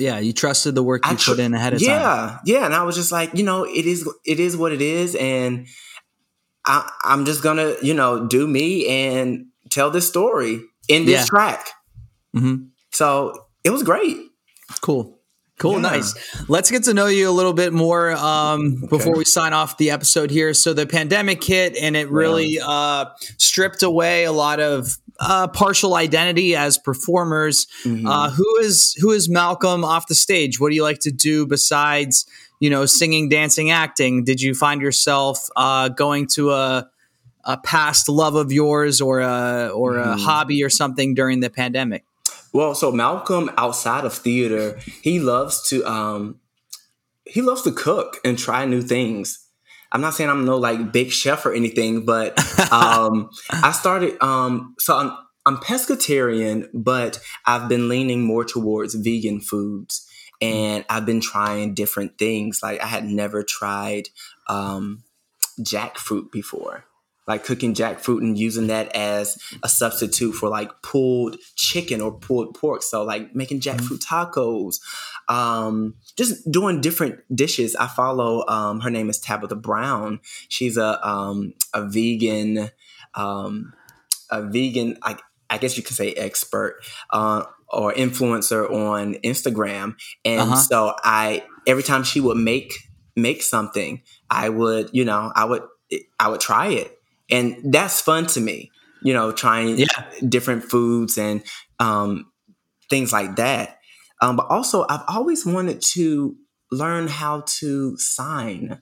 Yeah, 0.00 0.18
you 0.18 0.32
trusted 0.32 0.74
the 0.74 0.82
work 0.82 1.06
you 1.08 1.16
tr- 1.16 1.32
put 1.32 1.40
in 1.40 1.54
ahead 1.54 1.74
of 1.74 1.82
yeah, 1.82 1.98
time. 1.98 2.40
Yeah, 2.44 2.58
yeah, 2.58 2.64
and 2.66 2.74
I 2.74 2.82
was 2.82 2.96
just 2.96 3.12
like, 3.12 3.34
you 3.34 3.44
know, 3.44 3.64
it 3.64 3.86
is 3.86 4.08
it 4.24 4.40
is 4.40 4.56
what 4.56 4.72
it 4.72 4.82
is, 4.82 5.14
and 5.14 5.66
I, 6.66 6.90
am 7.04 7.24
just 7.24 7.42
gonna, 7.42 7.74
you 7.82 7.94
know, 7.94 8.26
do 8.26 8.46
me 8.46 8.86
and 8.86 9.46
tell 9.70 9.90
this 9.90 10.08
story 10.08 10.60
in 10.88 11.04
this 11.06 11.20
yeah. 11.20 11.24
track. 11.26 11.70
Mm-hmm. 12.34 12.66
So 12.92 13.46
it 13.64 13.70
was 13.70 13.82
great. 13.82 14.16
Cool. 14.80 15.18
Cool, 15.58 15.74
yeah. 15.74 15.80
nice. 15.80 16.48
Let's 16.48 16.70
get 16.70 16.84
to 16.84 16.94
know 16.94 17.06
you 17.06 17.28
a 17.28 17.32
little 17.32 17.52
bit 17.52 17.74
more 17.74 18.12
um, 18.12 18.78
okay. 18.78 18.86
before 18.86 19.14
we 19.14 19.26
sign 19.26 19.52
off 19.52 19.76
the 19.76 19.90
episode 19.90 20.30
here. 20.30 20.54
So 20.54 20.72
the 20.72 20.86
pandemic 20.86 21.44
hit, 21.44 21.76
and 21.76 21.96
it 21.96 22.10
really 22.10 22.58
uh, 22.58 23.06
stripped 23.36 23.82
away 23.82 24.24
a 24.24 24.32
lot 24.32 24.58
of 24.58 24.96
uh, 25.20 25.48
partial 25.48 25.94
identity 25.94 26.56
as 26.56 26.78
performers. 26.78 27.66
Mm-hmm. 27.84 28.06
Uh, 28.06 28.30
who 28.30 28.58
is 28.58 28.94
who 29.00 29.10
is 29.10 29.28
Malcolm 29.28 29.84
off 29.84 30.06
the 30.06 30.14
stage? 30.14 30.58
What 30.58 30.70
do 30.70 30.74
you 30.74 30.82
like 30.82 31.00
to 31.00 31.10
do 31.10 31.46
besides 31.46 32.26
you 32.58 32.70
know 32.70 32.86
singing, 32.86 33.28
dancing, 33.28 33.70
acting? 33.70 34.24
Did 34.24 34.40
you 34.40 34.54
find 34.54 34.80
yourself 34.80 35.48
uh, 35.56 35.88
going 35.88 36.26
to 36.28 36.52
a 36.52 36.90
a 37.44 37.56
past 37.58 38.08
love 38.08 38.34
of 38.34 38.50
yours 38.50 39.00
or 39.00 39.20
a 39.20 39.70
or 39.74 39.98
a 39.98 40.04
mm-hmm. 40.04 40.20
hobby 40.20 40.64
or 40.64 40.70
something 40.70 41.14
during 41.14 41.40
the 41.40 41.50
pandemic? 41.50 42.04
Well, 42.52 42.74
so 42.74 42.90
Malcolm 42.90 43.50
outside 43.56 44.04
of 44.04 44.12
theater, 44.12 44.80
he 45.02 45.20
loves 45.20 45.68
to 45.68 45.84
um 45.84 46.40
he 47.26 47.42
loves 47.42 47.62
to 47.62 47.72
cook 47.72 48.18
and 48.24 48.38
try 48.38 48.64
new 48.64 48.82
things. 48.82 49.46
I'm 49.92 50.00
not 50.00 50.14
saying 50.14 50.30
I'm 50.30 50.44
no 50.44 50.56
like 50.56 50.92
big 50.92 51.10
chef 51.10 51.44
or 51.46 51.52
anything, 51.52 52.04
but 52.04 52.38
um, 52.72 53.30
I 53.50 53.72
started. 53.72 54.22
Um, 54.22 54.74
so 54.78 54.96
I'm 54.96 55.16
I'm 55.46 55.56
pescatarian, 55.56 56.68
but 56.74 57.20
I've 57.46 57.68
been 57.68 57.88
leaning 57.88 58.22
more 58.22 58.44
towards 58.44 58.94
vegan 58.94 59.40
foods, 59.40 60.06
and 60.40 60.84
I've 60.88 61.06
been 61.06 61.20
trying 61.20 61.74
different 61.74 62.18
things. 62.18 62.60
Like 62.62 62.80
I 62.82 62.86
had 62.86 63.04
never 63.04 63.42
tried 63.42 64.08
um, 64.48 65.02
jackfruit 65.60 66.30
before 66.30 66.84
like 67.30 67.44
cooking 67.44 67.74
jackfruit 67.74 68.18
and 68.18 68.38
using 68.38 68.66
that 68.66 68.94
as 68.94 69.38
a 69.62 69.68
substitute 69.68 70.32
for 70.32 70.48
like 70.48 70.70
pulled 70.82 71.36
chicken 71.56 72.00
or 72.00 72.12
pulled 72.12 72.54
pork. 72.54 72.82
So 72.82 73.02
like 73.04 73.34
making 73.34 73.60
mm-hmm. 73.60 73.78
jackfruit 73.78 74.04
tacos, 74.04 74.80
um, 75.28 75.94
just 76.16 76.50
doing 76.50 76.80
different 76.80 77.20
dishes. 77.34 77.74
I 77.76 77.86
follow 77.86 78.44
um, 78.48 78.80
her 78.80 78.90
name 78.90 79.08
is 79.08 79.18
Tabitha 79.18 79.56
Brown. 79.56 80.20
She's 80.48 80.76
a 80.76 81.06
um, 81.08 81.54
a 81.72 81.86
vegan 81.86 82.70
um, 83.14 83.72
a 84.30 84.42
vegan 84.42 84.98
I, 85.02 85.16
I 85.48 85.58
guess 85.58 85.76
you 85.76 85.82
could 85.82 85.96
say 85.96 86.12
expert 86.12 86.84
uh, 87.10 87.44
or 87.68 87.92
influencer 87.94 88.70
on 88.70 89.14
Instagram. 89.24 89.96
And 90.24 90.40
uh-huh. 90.42 90.56
so 90.56 90.94
I 91.02 91.44
every 91.66 91.82
time 91.82 92.04
she 92.04 92.20
would 92.20 92.36
make 92.36 92.74
make 93.16 93.42
something, 93.42 94.02
I 94.28 94.48
would, 94.48 94.90
you 94.92 95.04
know, 95.04 95.32
I 95.34 95.44
would, 95.44 95.62
I 96.18 96.28
would 96.28 96.40
try 96.40 96.68
it, 96.68 96.99
and 97.30 97.72
that's 97.72 98.00
fun 98.00 98.26
to 98.26 98.40
me. 98.40 98.70
You 99.02 99.14
know, 99.14 99.32
trying 99.32 99.78
Yeah. 99.78 99.86
different 100.28 100.64
foods 100.64 101.16
and 101.16 101.42
um, 101.78 102.30
things 102.90 103.12
like 103.12 103.36
that. 103.36 103.78
Um, 104.20 104.36
but 104.36 104.46
also, 104.50 104.84
I've 104.88 105.04
always 105.08 105.46
wanted 105.46 105.80
to 105.94 106.36
learn 106.70 107.08
how 107.08 107.44
to 107.60 107.96
sign. 107.96 108.80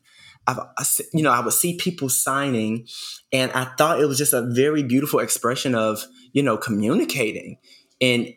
I've, 0.48 0.58
I 0.58 0.84
you 1.12 1.22
know, 1.22 1.30
I 1.30 1.40
would 1.40 1.52
see 1.52 1.76
people 1.76 2.08
signing, 2.08 2.88
and 3.32 3.52
I 3.52 3.64
thought 3.76 4.00
it 4.00 4.06
was 4.06 4.18
just 4.18 4.32
a 4.32 4.42
very 4.42 4.82
beautiful 4.82 5.20
expression 5.20 5.74
of, 5.76 6.04
you 6.32 6.42
know, 6.42 6.56
communicating. 6.56 7.58
And 8.00 8.34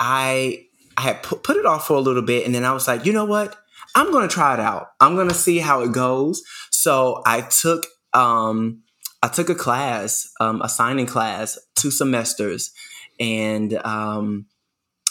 I, 0.00 0.66
I 0.96 1.02
had 1.02 1.22
put, 1.22 1.44
put 1.44 1.56
it 1.56 1.66
off 1.66 1.86
for 1.86 1.94
a 1.94 2.00
little 2.00 2.22
bit, 2.22 2.44
and 2.46 2.54
then 2.54 2.64
I 2.64 2.72
was 2.72 2.88
like, 2.88 3.06
you 3.06 3.12
know 3.12 3.24
what? 3.26 3.56
I'm 3.94 4.10
going 4.10 4.26
to 4.26 4.34
try 4.34 4.54
it 4.54 4.60
out. 4.60 4.88
I'm 5.00 5.14
going 5.14 5.28
to 5.28 5.34
see 5.34 5.58
how 5.58 5.82
it 5.82 5.92
goes. 5.92 6.42
So 6.70 7.22
I 7.26 7.42
took, 7.42 7.86
um, 8.14 8.82
I 9.22 9.28
took 9.28 9.48
a 9.48 9.54
class, 9.54 10.30
um, 10.40 10.60
a 10.62 10.68
signing 10.68 11.06
class, 11.06 11.58
two 11.76 11.90
semesters, 11.90 12.72
and 13.20 13.74
um, 13.84 14.46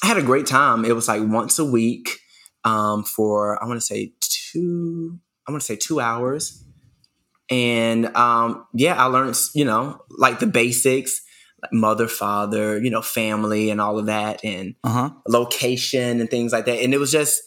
I 0.03 0.07
had 0.07 0.17
a 0.17 0.21
great 0.23 0.45
time. 0.45 0.83
It 0.85 0.93
was 0.95 1.07
like 1.07 1.21
once 1.23 1.59
a 1.59 1.65
week 1.65 2.19
um, 2.65 3.03
for 3.03 3.61
I 3.63 3.67
want 3.67 3.77
to 3.77 3.85
say 3.85 4.13
two. 4.19 5.19
I 5.47 5.51
want 5.51 5.61
to 5.61 5.65
say 5.65 5.75
two 5.75 5.99
hours, 5.99 6.63
and 7.49 8.15
um, 8.15 8.65
yeah, 8.73 8.95
I 9.01 9.05
learned 9.05 9.37
you 9.55 9.65
know 9.65 10.01
like 10.17 10.39
the 10.39 10.47
basics, 10.47 11.21
like 11.61 11.73
mother, 11.73 12.07
father, 12.07 12.81
you 12.81 12.89
know, 12.89 13.01
family, 13.01 13.69
and 13.69 13.79
all 13.79 13.97
of 13.97 14.07
that, 14.07 14.43
and 14.43 14.75
Uh 14.83 14.89
huh. 14.89 15.09
location 15.27 16.19
and 16.19 16.29
things 16.29 16.51
like 16.51 16.65
that. 16.65 16.79
And 16.81 16.93
it 16.93 16.97
was 16.99 17.11
just, 17.11 17.41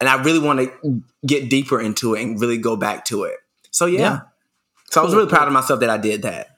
and 0.00 0.08
I 0.08 0.22
really 0.22 0.38
want 0.38 0.60
to 0.60 1.02
get 1.26 1.48
deeper 1.50 1.80
into 1.80 2.14
it 2.14 2.22
and 2.22 2.40
really 2.40 2.58
go 2.58 2.76
back 2.76 3.04
to 3.06 3.24
it. 3.24 3.36
So 3.70 3.86
yeah. 3.86 4.00
Yeah. 4.00 4.20
So 4.90 5.00
I 5.00 5.04
was 5.04 5.14
really 5.14 5.28
proud 5.28 5.46
of 5.46 5.52
myself 5.54 5.80
that 5.80 5.90
I 5.90 5.98
did 5.98 6.22
that. 6.22 6.48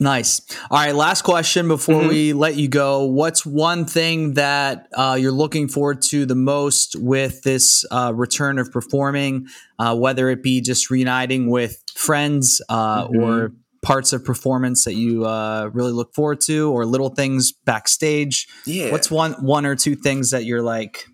Nice. 0.00 0.42
All 0.70 0.78
right. 0.78 0.94
Last 0.94 1.22
question 1.22 1.66
before 1.66 2.02
Mhm. 2.02 2.08
we 2.08 2.32
let 2.32 2.54
you 2.54 2.68
go. 2.68 3.04
What's 3.04 3.44
one 3.44 3.84
thing 3.84 4.34
that 4.34 4.86
uh, 4.94 5.16
you're 5.20 5.32
looking 5.32 5.66
forward 5.66 6.02
to 6.02 6.24
the 6.24 6.36
most 6.36 6.94
with 6.96 7.42
this 7.42 7.84
uh, 7.90 8.12
return 8.14 8.60
of 8.60 8.70
performing, 8.70 9.48
uh, 9.80 9.96
whether 9.96 10.30
it 10.30 10.40
be 10.40 10.60
just 10.60 10.88
reuniting 10.88 11.50
with 11.50 11.82
friends 11.96 12.62
uh, 12.68 13.08
Mhm. 13.08 13.20
or 13.22 13.52
parts 13.82 14.12
of 14.12 14.24
performance 14.24 14.84
that 14.84 14.94
you 14.94 15.24
uh, 15.24 15.68
really 15.72 15.92
look 15.92 16.14
forward 16.14 16.40
to, 16.42 16.70
or 16.70 16.86
little 16.86 17.08
things 17.08 17.50
backstage? 17.64 18.46
Yeah. 18.66 18.92
What's 18.92 19.10
one 19.10 19.32
one 19.44 19.66
or 19.66 19.74
two 19.74 19.96
things 19.96 20.30
that 20.30 20.44
you're 20.44 20.62
like 20.62 21.06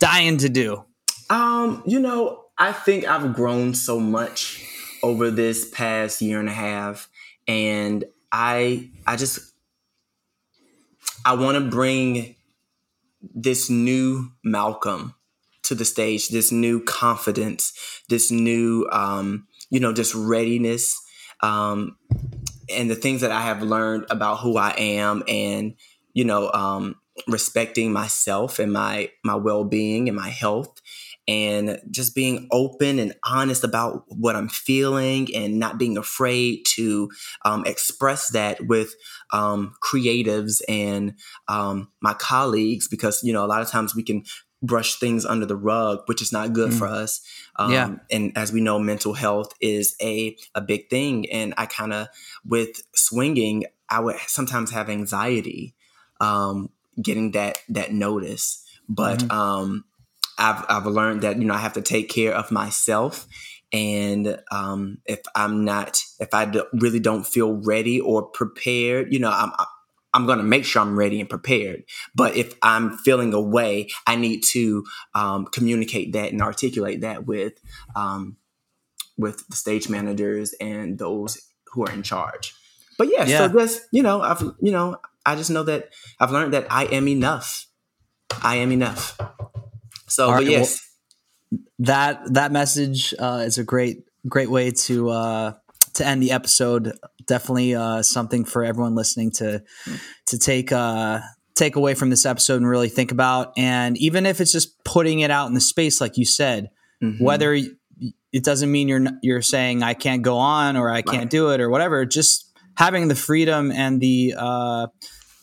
dying 0.00 0.36
to 0.38 0.48
do? 0.48 0.82
Um, 1.30 1.80
you 1.86 2.00
know, 2.00 2.40
I 2.58 2.72
think 2.72 3.04
I've 3.08 3.34
grown 3.34 3.72
so 3.74 4.00
much 4.00 4.64
over 5.02 5.30
this 5.30 5.68
past 5.70 6.20
year 6.22 6.40
and 6.40 6.48
a 6.48 6.52
half 6.52 7.08
and 7.48 8.04
I 8.32 8.90
I 9.06 9.16
just 9.16 9.52
I 11.24 11.34
want 11.34 11.56
to 11.56 11.70
bring 11.70 12.36
this 13.34 13.68
new 13.70 14.30
Malcolm 14.44 15.14
to 15.64 15.74
the 15.74 15.84
stage, 15.84 16.28
this 16.28 16.52
new 16.52 16.82
confidence, 16.84 17.72
this 18.08 18.30
new 18.30 18.86
um, 18.92 19.46
you 19.70 19.80
know, 19.80 19.92
just 19.92 20.14
readiness 20.14 21.00
um 21.42 21.96
and 22.70 22.90
the 22.90 22.94
things 22.94 23.20
that 23.20 23.30
I 23.30 23.42
have 23.42 23.62
learned 23.62 24.06
about 24.10 24.40
who 24.40 24.56
I 24.56 24.70
am 24.70 25.22
and 25.28 25.74
you 26.14 26.24
know, 26.24 26.50
um 26.52 26.96
respecting 27.28 27.92
myself 27.92 28.58
and 28.58 28.72
my 28.72 29.10
my 29.24 29.34
well-being 29.34 30.08
and 30.08 30.16
my 30.16 30.28
health 30.28 30.80
and 31.28 31.80
just 31.90 32.14
being 32.14 32.46
open 32.52 32.98
and 32.98 33.14
honest 33.24 33.64
about 33.64 34.04
what 34.08 34.36
I'm 34.36 34.48
feeling 34.48 35.28
and 35.34 35.58
not 35.58 35.78
being 35.78 35.96
afraid 35.98 36.64
to 36.74 37.10
um, 37.44 37.64
express 37.66 38.30
that 38.30 38.66
with 38.66 38.94
um, 39.32 39.74
creatives 39.82 40.62
and 40.68 41.14
um, 41.48 41.90
my 42.00 42.14
colleagues 42.14 42.88
because 42.88 43.22
you 43.24 43.32
know 43.32 43.44
a 43.44 43.48
lot 43.48 43.62
of 43.62 43.68
times 43.68 43.94
we 43.94 44.02
can 44.02 44.24
brush 44.62 44.98
things 44.98 45.26
under 45.26 45.44
the 45.46 45.56
rug 45.56 46.00
which 46.06 46.22
is 46.22 46.32
not 46.32 46.52
good 46.52 46.70
Mm. 46.70 46.78
for 46.78 46.86
us 46.86 47.20
um, 47.56 47.70
Yeah. 47.72 47.96
and 48.10 48.32
as 48.36 48.52
we 48.52 48.60
know 48.60 48.78
mental 48.78 49.12
health 49.14 49.52
is 49.60 49.94
a 50.00 50.36
a 50.54 50.60
big 50.60 50.88
thing 50.88 51.30
and 51.30 51.52
I 51.58 51.66
kind 51.66 51.92
of 51.92 52.08
with 52.44 52.82
swinging 52.94 53.64
I 53.88 54.00
would 54.00 54.16
sometimes 54.26 54.70
have 54.72 54.88
anxiety 54.88 55.74
um, 56.20 56.70
getting 57.00 57.32
that 57.32 57.58
that 57.68 57.92
notice 57.92 58.64
but 58.88 59.30
um 59.30 59.84
I've 60.38 60.64
I've 60.68 60.86
learned 60.86 61.22
that 61.22 61.38
you 61.38 61.44
know 61.44 61.54
I 61.54 61.58
have 61.58 61.74
to 61.74 61.82
take 61.82 62.08
care 62.08 62.34
of 62.34 62.50
myself, 62.50 63.26
and 63.72 64.38
um, 64.50 64.98
if 65.06 65.20
I'm 65.34 65.64
not, 65.64 66.00
if 66.20 66.32
I 66.34 66.44
do, 66.44 66.64
really 66.74 67.00
don't 67.00 67.26
feel 67.26 67.54
ready 67.54 68.00
or 68.00 68.22
prepared, 68.22 69.12
you 69.12 69.18
know, 69.18 69.30
I'm 69.30 69.52
I'm 70.14 70.26
gonna 70.26 70.42
make 70.42 70.64
sure 70.64 70.82
I'm 70.82 70.98
ready 70.98 71.20
and 71.20 71.28
prepared. 71.28 71.84
But 72.14 72.36
if 72.36 72.54
I'm 72.62 72.96
feeling 72.98 73.34
away, 73.34 73.88
I 74.06 74.16
need 74.16 74.42
to 74.52 74.84
um, 75.14 75.46
communicate 75.46 76.12
that 76.14 76.32
and 76.32 76.40
articulate 76.42 77.02
that 77.02 77.26
with 77.26 77.54
um, 77.94 78.36
with 79.18 79.46
the 79.48 79.56
stage 79.56 79.88
managers 79.88 80.54
and 80.60 80.98
those 80.98 81.38
who 81.72 81.84
are 81.84 81.92
in 81.92 82.02
charge. 82.02 82.54
But 82.98 83.08
yeah, 83.10 83.24
Yeah. 83.26 83.48
so 83.48 83.58
just 83.58 83.82
you 83.92 84.02
know, 84.02 84.20
I've 84.22 84.40
you 84.60 84.72
know, 84.72 84.96
I 85.24 85.34
just 85.36 85.50
know 85.50 85.64
that 85.64 85.90
I've 86.20 86.30
learned 86.30 86.54
that 86.54 86.66
I 86.70 86.84
am 86.86 87.08
enough. 87.08 87.66
I 88.42 88.56
am 88.56 88.72
enough. 88.72 89.18
So, 90.08 90.26
All 90.26 90.30
but 90.32 90.38
right, 90.38 90.46
yes, 90.46 90.80
that 91.80 92.20
that 92.34 92.52
message 92.52 93.14
uh, 93.18 93.42
is 93.46 93.58
a 93.58 93.64
great 93.64 94.04
great 94.28 94.50
way 94.50 94.70
to 94.70 95.10
uh, 95.10 95.52
to 95.94 96.06
end 96.06 96.22
the 96.22 96.32
episode. 96.32 96.92
Definitely 97.26 97.74
uh, 97.74 98.02
something 98.02 98.44
for 98.44 98.64
everyone 98.64 98.94
listening 98.94 99.30
to 99.32 99.62
to 100.26 100.38
take 100.38 100.72
uh, 100.72 101.20
take 101.54 101.76
away 101.76 101.94
from 101.94 102.10
this 102.10 102.24
episode 102.26 102.56
and 102.56 102.68
really 102.68 102.88
think 102.88 103.12
about. 103.12 103.52
And 103.56 103.96
even 103.98 104.26
if 104.26 104.40
it's 104.40 104.52
just 104.52 104.82
putting 104.84 105.20
it 105.20 105.30
out 105.30 105.48
in 105.48 105.54
the 105.54 105.60
space, 105.60 106.00
like 106.00 106.16
you 106.16 106.24
said, 106.24 106.70
Mhm. 107.02 107.20
whether 107.20 107.52
it 107.52 108.44
doesn't 108.44 108.70
mean 108.70 108.88
you're 108.88 109.04
you're 109.22 109.42
saying 109.42 109.82
I 109.82 109.94
can't 109.94 110.22
go 110.22 110.36
on 110.38 110.76
or 110.76 110.90
I 110.90 111.02
can't 111.02 111.18
Right. 111.24 111.30
do 111.30 111.50
it 111.50 111.60
or 111.60 111.68
whatever. 111.70 112.04
Just 112.06 112.52
having 112.76 113.08
the 113.08 113.14
freedom 113.14 113.72
and 113.72 114.00
the 114.00 114.34
uh, 114.36 114.86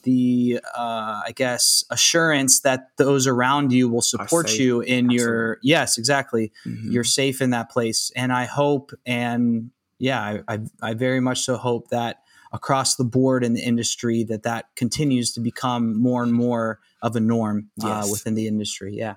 the 0.03 0.59
uh, 0.77 1.21
I 1.25 1.31
guess 1.35 1.83
assurance 1.89 2.61
that 2.61 2.89
those 2.97 3.25
around 3.27 3.71
you 3.73 3.89
will 3.89 4.01
support 4.01 4.53
you 4.57 4.81
in 4.81 5.09
your 5.09 5.57
yes 5.63 5.97
exactly 5.97 6.51
Mhm. 6.65 6.91
you're 6.91 7.03
safe 7.03 7.41
in 7.41 7.49
that 7.51 7.69
place 7.71 8.11
and 8.15 8.31
I 8.31 8.45
hope 8.45 8.91
and 9.05 9.71
yeah 9.99 10.21
I, 10.47 10.53
I 10.53 10.59
I 10.81 10.93
very 10.93 11.19
much 11.19 11.41
so 11.41 11.57
hope 11.57 11.89
that 11.89 12.17
across 12.51 12.95
the 12.97 13.03
board 13.03 13.43
in 13.43 13.53
the 13.53 13.61
industry 13.61 14.23
that 14.25 14.43
that 14.43 14.65
continues 14.75 15.33
to 15.33 15.39
become 15.39 15.99
more 15.99 16.21
and 16.23 16.31
more 16.33 16.79
of 17.01 17.15
a 17.15 17.19
norm 17.19 17.69
uh, 17.83 18.07
within 18.11 18.35
the 18.35 18.45
industry 18.47 18.93
yeah. 18.95 19.15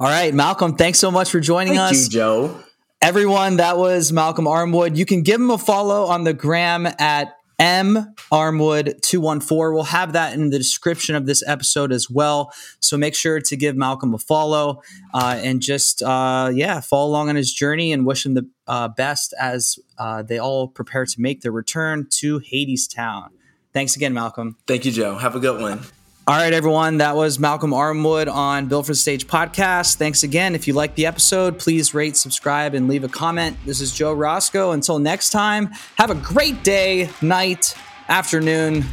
All 0.00 0.06
right, 0.06 0.32
Malcolm, 0.32 0.76
thanks 0.76 0.98
so 0.98 1.10
much 1.10 1.30
for 1.30 1.40
joining 1.40 1.74
Thank 1.74 1.92
us. 1.92 2.04
you, 2.04 2.08
Joe. 2.10 2.58
Everyone, 3.02 3.58
that 3.58 3.76
was 3.76 4.12
Malcolm 4.12 4.46
Armwood. 4.46 4.96
You 4.96 5.04
can 5.04 5.20
give 5.22 5.38
him 5.38 5.50
a 5.50 5.58
follow 5.58 6.06
on 6.06 6.24
the 6.24 6.32
gram 6.32 6.86
at 6.86 7.36
M 7.58 8.14
Armwood 8.32 9.00
214. 9.02 9.74
We'll 9.74 9.84
have 9.84 10.12
that 10.14 10.34
in 10.34 10.50
the 10.50 10.58
description 10.58 11.14
of 11.14 11.26
this 11.26 11.42
episode 11.46 11.92
as 11.92 12.10
well. 12.10 12.52
So 12.80 12.96
make 12.96 13.14
sure 13.14 13.40
to 13.40 13.56
give 13.56 13.76
Malcolm 13.76 14.14
a 14.14 14.18
follow 14.18 14.82
uh, 15.12 15.40
and 15.42 15.60
just, 15.60 16.02
uh, 16.02 16.50
yeah, 16.52 16.80
follow 16.80 17.10
along 17.10 17.28
on 17.28 17.36
his 17.36 17.52
journey 17.52 17.92
and 17.92 18.06
wish 18.06 18.26
him 18.26 18.34
the 18.34 18.48
uh, 18.66 18.88
best 18.88 19.34
as 19.40 19.78
uh, 19.98 20.22
they 20.22 20.38
all 20.38 20.68
prepare 20.68 21.06
to 21.06 21.20
make 21.20 21.42
their 21.42 21.52
return 21.52 22.06
to 22.10 22.40
Hadestown. 22.40 23.28
Thanks 23.72 23.96
again, 23.96 24.14
Malcolm. 24.14 24.56
Thank 24.66 24.84
you, 24.84 24.92
Joe. 24.92 25.16
Have 25.16 25.34
a 25.34 25.40
good 25.40 25.60
one. 25.60 25.80
All 26.26 26.36
right, 26.36 26.54
everyone. 26.54 26.98
That 26.98 27.16
was 27.16 27.38
Malcolm 27.38 27.72
Armwood 27.72 28.32
on 28.32 28.66
Built 28.66 28.86
for 28.86 28.92
the 28.92 28.96
Stage 28.96 29.26
podcast. 29.26 29.96
Thanks 29.96 30.22
again. 30.22 30.54
If 30.54 30.66
you 30.66 30.72
liked 30.72 30.96
the 30.96 31.04
episode, 31.04 31.58
please 31.58 31.92
rate, 31.92 32.16
subscribe, 32.16 32.72
and 32.72 32.88
leave 32.88 33.04
a 33.04 33.08
comment. 33.08 33.58
This 33.66 33.82
is 33.82 33.92
Joe 33.92 34.14
Roscoe. 34.14 34.70
Until 34.70 34.98
next 34.98 35.30
time, 35.30 35.66
have 35.96 36.08
a 36.08 36.14
great 36.14 36.64
day, 36.64 37.10
night, 37.20 37.74
afternoon, 38.08 38.84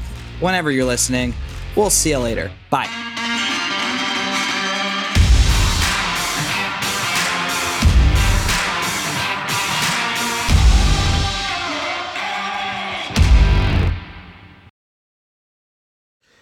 whenever 0.41 0.72
you're 0.72 0.84
listening. 0.84 1.34
We'll 1.78 1.89
see 1.89 2.10
you 2.10 2.20
later. 2.20 2.52
Bye. 2.70 3.11